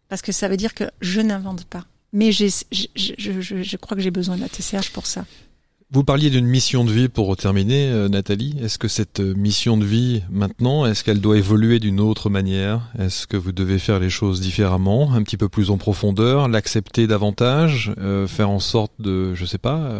Parce 0.08 0.22
que 0.22 0.32
ça 0.32 0.48
veut 0.48 0.56
dire 0.56 0.74
que 0.74 0.84
je 1.00 1.20
n'invente 1.20 1.64
pas. 1.64 1.86
Mais 2.12 2.32
je, 2.32 2.46
je 2.72 3.76
crois 3.76 3.96
que 3.96 4.02
j'ai 4.02 4.10
besoin 4.10 4.36
de 4.36 4.40
la 4.40 4.48
TCH 4.48 4.90
pour 4.92 5.06
ça. 5.06 5.24
Vous 5.92 6.04
parliez 6.04 6.30
d'une 6.30 6.46
mission 6.46 6.84
de 6.84 6.92
vie 6.92 7.08
pour 7.08 7.36
terminer, 7.36 7.88
euh, 7.88 8.08
Nathalie. 8.08 8.54
Est-ce 8.62 8.78
que 8.78 8.86
cette 8.86 9.18
euh, 9.18 9.34
mission 9.34 9.76
de 9.76 9.84
vie, 9.84 10.22
maintenant, 10.30 10.86
est-ce 10.86 11.02
qu'elle 11.02 11.20
doit 11.20 11.36
évoluer 11.36 11.80
d'une 11.80 11.98
autre 11.98 12.30
manière? 12.30 12.92
Est-ce 12.96 13.26
que 13.26 13.36
vous 13.36 13.50
devez 13.50 13.80
faire 13.80 13.98
les 13.98 14.08
choses 14.08 14.40
différemment, 14.40 15.12
un 15.12 15.22
petit 15.24 15.36
peu 15.36 15.48
plus 15.48 15.68
en 15.68 15.78
profondeur, 15.78 16.46
l'accepter 16.46 17.08
davantage, 17.08 17.92
euh, 17.98 18.28
faire 18.28 18.50
en 18.50 18.60
sorte 18.60 18.92
de, 19.00 19.34
je 19.34 19.44
sais 19.44 19.58
pas, 19.58 19.90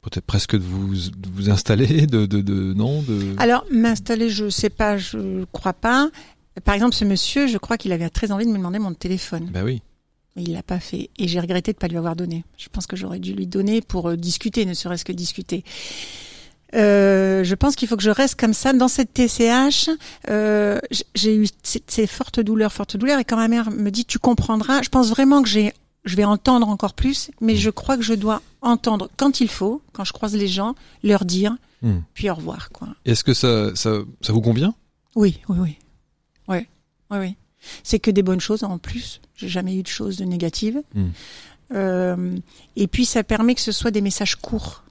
peut-être 0.00 0.24
presque 0.24 0.56
de 0.56 0.62
vous, 0.62 0.94
vous 1.34 1.50
installer, 1.50 2.06
de, 2.06 2.24
de, 2.24 2.40
de 2.40 2.72
non 2.72 3.02
de... 3.02 3.34
Alors 3.36 3.66
m'installer, 3.70 4.30
je 4.30 4.48
sais 4.48 4.70
pas, 4.70 4.96
je 4.96 5.44
crois 5.52 5.74
pas. 5.74 6.08
Par 6.64 6.74
exemple, 6.74 6.94
ce 6.94 7.04
monsieur, 7.04 7.46
je 7.46 7.58
crois 7.58 7.76
qu'il 7.76 7.92
avait 7.92 8.08
très 8.08 8.32
envie 8.32 8.46
de 8.46 8.50
me 8.50 8.56
demander 8.56 8.78
mon 8.78 8.94
téléphone. 8.94 9.50
Ben 9.52 9.64
oui. 9.64 9.82
Il 10.36 10.52
l'a 10.52 10.62
pas 10.62 10.80
fait. 10.80 11.10
Et 11.18 11.28
j'ai 11.28 11.38
regretté 11.38 11.72
de 11.72 11.78
pas 11.78 11.86
lui 11.86 11.96
avoir 11.96 12.16
donné. 12.16 12.44
Je 12.56 12.68
pense 12.68 12.86
que 12.86 12.96
j'aurais 12.96 13.20
dû 13.20 13.34
lui 13.34 13.46
donner 13.46 13.80
pour 13.80 14.08
euh, 14.08 14.16
discuter, 14.16 14.66
ne 14.66 14.74
serait-ce 14.74 15.04
que 15.04 15.12
discuter. 15.12 15.64
Euh, 16.74 17.44
je 17.44 17.54
pense 17.54 17.76
qu'il 17.76 17.86
faut 17.86 17.96
que 17.96 18.02
je 18.02 18.10
reste 18.10 18.38
comme 18.38 18.52
ça 18.52 18.72
dans 18.72 18.88
cette 18.88 19.14
TCH. 19.14 19.90
Euh, 20.28 20.80
j'ai 21.14 21.36
eu 21.36 21.46
ces 21.62 22.06
fortes 22.06 22.40
douleurs, 22.40 22.72
fortes 22.72 22.96
douleurs, 22.96 23.20
et 23.20 23.24
quand 23.24 23.36
ma 23.36 23.48
mère 23.48 23.70
me 23.70 23.90
dit 23.90 24.04
tu 24.04 24.18
comprendras, 24.18 24.82
je 24.82 24.88
pense 24.88 25.10
vraiment 25.10 25.42
que 25.42 25.48
j'ai, 25.48 25.72
je 26.04 26.16
vais 26.16 26.24
entendre 26.24 26.68
encore 26.68 26.94
plus, 26.94 27.30
mais 27.40 27.54
je 27.54 27.70
crois 27.70 27.96
que 27.96 28.02
je 28.02 28.14
dois 28.14 28.42
entendre 28.60 29.08
quand 29.16 29.40
il 29.40 29.48
faut, 29.48 29.82
quand 29.92 30.04
je 30.04 30.12
croise 30.12 30.34
les 30.34 30.48
gens, 30.48 30.74
leur 31.04 31.24
dire, 31.24 31.56
hmm. 31.82 31.98
puis 32.14 32.28
au 32.28 32.34
revoir. 32.34 32.70
Quoi. 32.70 32.88
Est-ce 33.04 33.22
que 33.22 33.34
ça, 33.34 33.74
ça, 33.76 33.98
ça 34.20 34.32
vous 34.32 34.40
convient? 34.40 34.74
Oui, 35.14 35.38
oui, 35.48 35.58
oui, 35.60 35.78
oui, 36.48 36.66
oui, 37.10 37.18
oui. 37.18 37.36
C'est 37.82 37.98
que 37.98 38.10
des 38.10 38.22
bonnes 38.22 38.40
choses 38.40 38.64
en 38.64 38.78
plus. 38.78 39.20
J'ai 39.36 39.48
jamais 39.48 39.76
eu 39.76 39.82
de 39.82 39.88
choses 39.88 40.16
de 40.16 40.24
négatives. 40.24 40.82
Hmm. 40.94 41.08
Euh, 41.72 42.36
et 42.76 42.86
puis 42.86 43.04
ça 43.04 43.24
permet 43.24 43.54
que 43.54 43.60
ce 43.60 43.72
soit 43.72 43.90
des 43.90 44.00
messages 44.00 44.36
courts. 44.36 44.84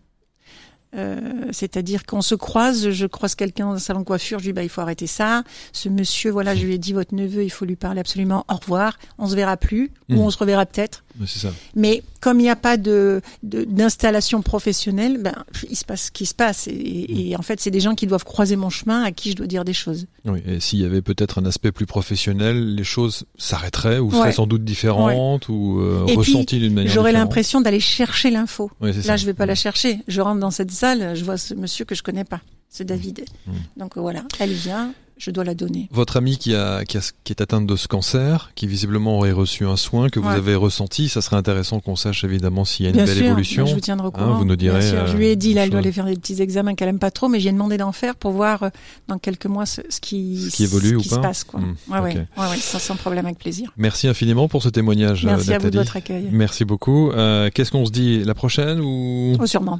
Euh, 0.95 1.19
c'est-à-dire 1.51 2.05
qu'on 2.05 2.21
se 2.21 2.35
croise, 2.35 2.91
je 2.91 3.07
croise 3.07 3.33
quelqu'un 3.33 3.65
dans 3.65 3.73
un 3.73 3.79
salon 3.79 4.01
de 4.01 4.05
coiffure, 4.05 4.37
je 4.37 4.45
lui 4.45 4.49
dis 4.51 4.53
bah 4.53 4.63
il 4.63 4.69
faut 4.69 4.81
arrêter 4.81 5.07
ça. 5.07 5.43
Ce 5.71 5.89
monsieur, 5.89 6.29
voilà, 6.29 6.55
je 6.55 6.65
lui 6.65 6.75
ai 6.75 6.77
dit 6.77 6.93
votre 6.93 7.15
neveu, 7.15 7.43
il 7.43 7.49
faut 7.49 7.65
lui 7.65 7.75
parler 7.75 7.99
absolument. 7.99 8.45
Au 8.47 8.55
revoir, 8.55 8.99
on 9.17 9.27
se 9.27 9.35
verra 9.35 9.57
plus 9.57 9.91
ou 10.09 10.15
hmm. 10.15 10.19
on 10.19 10.29
se 10.29 10.37
reverra 10.37 10.65
peut-être. 10.65 11.02
Ça. 11.25 11.53
Mais 11.75 12.03
comme 12.19 12.39
il 12.39 12.43
n'y 12.43 12.49
a 12.49 12.55
pas 12.55 12.77
de 12.77 13.21
d'installation 13.43 14.41
professionnelle, 14.41 15.17
ben 15.21 15.33
il 15.69 15.75
se 15.75 15.85
passe 15.85 16.05
ce 16.05 16.11
qui 16.11 16.25
se 16.25 16.33
passe 16.33 16.67
et, 16.67 17.33
hmm. 17.33 17.39
en 17.39 17.41
fait 17.41 17.59
c'est 17.59 17.71
des 17.71 17.79
gens 17.79 17.95
qui 17.95 18.07
doivent 18.07 18.23
croiser 18.23 18.55
mon 18.55 18.69
chemin 18.69 19.03
à 19.03 19.11
qui 19.11 19.31
je 19.31 19.35
dois 19.35 19.47
dire 19.47 19.65
des 19.65 19.73
choses. 19.73 20.05
Oui, 20.25 20.41
et 20.45 20.59
s'il 20.59 20.79
y 20.79 20.85
avait 20.85 21.01
peut-être 21.01 21.39
un 21.39 21.45
aspect 21.45 21.71
plus 21.71 21.85
professionnel, 21.85 22.75
les 22.75 22.83
choses 22.83 23.25
s'arrêteraient 23.37 23.99
ou 23.99 24.11
seraient 24.11 24.31
sans 24.31 24.47
doute 24.47 24.63
différentes 24.63 25.49
ou 25.49 25.79
euh, 25.79 26.05
ressenties 26.15 26.59
d'une 26.59 26.73
manière. 26.73 26.91
J'aurais 26.91 27.13
l'impression 27.13 27.61
d'aller 27.61 27.79
chercher 27.79 28.31
l'info. 28.31 28.71
Là, 28.81 29.17
je 29.17 29.25
vais 29.25 29.33
pas 29.33 29.45
la 29.45 29.55
chercher. 29.55 29.99
Je 30.07 30.21
rentre 30.21 30.39
dans 30.39 30.51
cette 30.51 30.71
je 30.71 31.23
vois 31.23 31.37
ce 31.37 31.53
monsieur 31.53 31.85
que 31.85 31.95
je 31.95 32.03
connais 32.03 32.23
pas. 32.23 32.41
C'est 32.69 32.85
David. 32.85 33.25
Mmh. 33.45 33.51
Donc 33.77 33.97
voilà, 33.97 34.23
elle 34.39 34.51
vient, 34.51 34.93
je 35.17 35.31
dois 35.31 35.43
la 35.43 35.53
donner. 35.53 35.87
Votre 35.91 36.17
amie 36.17 36.37
qui, 36.37 36.55
a, 36.55 36.83
qui, 36.85 36.97
est 36.97 37.41
atteinte 37.41 37.67
de 37.67 37.75
ce 37.75 37.87
cancer, 37.87 38.51
qui 38.55 38.67
visiblement 38.67 39.17
aurait 39.17 39.31
reçu 39.31 39.65
un 39.65 39.77
soin 39.77 40.09
que 40.09 40.19
vous 40.19 40.29
avez 40.29 40.55
ressenti, 40.55 41.09
ça 41.09 41.21
serait 41.21 41.35
intéressant 41.35 41.79
qu'on 41.79 41.95
sache 41.95 42.23
évidemment 42.23 42.65
s'il 42.65 42.85
y 42.85 42.89
a 42.89 42.91
une 42.91 43.05
belle 43.05 43.23
évolution. 43.23 43.65
je 43.65 43.73
vous 43.73 43.79
tiendrai 43.79 44.07
au 44.07 44.09
hein, 44.09 44.13
courant. 44.13 44.37
vous 44.37 44.45
nous 44.45 44.55
direz. 44.55 44.81
je 44.81 45.15
lui 45.15 45.27
ai 45.27 45.35
dit, 45.35 45.53
là, 45.53 45.63
elle 45.63 45.69
doit 45.69 45.79
aller 45.79 45.91
faire 45.91 46.05
des 46.05 46.15
petits 46.15 46.41
examens 46.41 46.75
qu'elle 46.75 46.89
aime 46.89 46.99
pas 46.99 47.11
trop, 47.11 47.27
mais 47.29 47.39
j'ai 47.39 47.51
demandé 47.51 47.77
d'en 47.77 47.91
faire 47.91 48.15
pour 48.15 48.31
voir 48.31 48.63
euh, 48.63 48.69
dans 49.07 49.17
quelques 49.17 49.45
mois 49.45 49.65
ce, 49.65 49.81
qui, 50.01 50.49
ce 50.49 50.55
qui 50.55 50.63
évolue 50.63 50.95
ou 50.95 51.03
se 51.03 51.15
passe. 51.15 51.43
Quoi. 51.43 51.59
Mmh, 51.59 51.75
ouais, 51.89 51.99
ouais, 51.99 52.27
ouais, 52.37 52.57
sans, 52.57 52.95
problème, 52.95 53.25
avec 53.25 53.39
plaisir. 53.39 53.71
Merci 53.77 54.07
infiniment 54.07 54.47
pour 54.47 54.63
ce 54.63 54.69
témoignage. 54.69 55.25
Merci 55.25 55.53
à 55.53 55.57
vous 55.57 55.69
de 55.69 55.77
votre 55.77 55.97
accueil. 55.97 56.27
Merci 56.31 56.65
beaucoup. 56.65 57.11
Euh, 57.11 57.49
Qu'est-ce 57.53 57.71
qu'on 57.71 57.85
se 57.85 57.91
dit 57.91 58.23
la 58.23 58.33
prochaine 58.33 58.79
ou? 58.79 59.35
Oh, 59.39 59.45
Sûrement. 59.45 59.79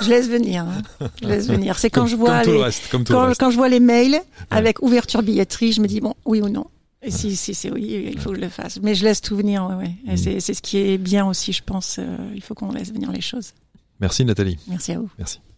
Je 0.00 0.10
laisse 0.10 0.28
venir. 0.28 0.64
Hein. 0.64 1.08
Je 1.22 1.28
laisse 1.28 1.48
venir. 1.48 1.78
C'est 1.78 1.90
quand 1.90 2.06
je 2.06 2.16
vois 2.16 2.42
les, 2.42 2.60
quand, 2.90 3.50
je 3.50 3.56
vois 3.56 3.68
les 3.68 3.80
mails 3.80 4.20
avec 4.50 4.82
ouverture 4.82 5.22
billetterie, 5.22 5.72
je 5.72 5.80
me 5.80 5.86
dis 5.86 6.00
bon, 6.00 6.14
oui 6.24 6.40
ou 6.40 6.48
non. 6.48 6.66
Et 7.02 7.10
si, 7.10 7.36
si 7.36 7.54
c'est 7.54 7.70
oui, 7.70 8.10
il 8.12 8.18
faut 8.18 8.30
que 8.30 8.36
je 8.36 8.40
le 8.40 8.48
fasse. 8.48 8.80
Mais 8.82 8.94
je 8.94 9.04
laisse 9.04 9.20
tout 9.20 9.36
venir. 9.36 9.66
Ouais, 9.66 9.74
ouais. 9.74 10.14
Mm. 10.14 10.40
C'est 10.40 10.54
ce 10.54 10.62
qui 10.62 10.78
est 10.78 10.98
bien 10.98 11.26
aussi, 11.26 11.52
je 11.52 11.62
pense. 11.62 11.96
Euh, 11.98 12.16
il 12.34 12.42
faut 12.42 12.54
qu'on 12.54 12.72
laisse 12.72 12.92
venir 12.92 13.12
les 13.12 13.20
choses. 13.20 13.52
Merci 14.00 14.24
Nathalie. 14.24 14.58
Merci 14.66 14.92
à 14.92 14.98
vous. 14.98 15.08
Merci. 15.18 15.40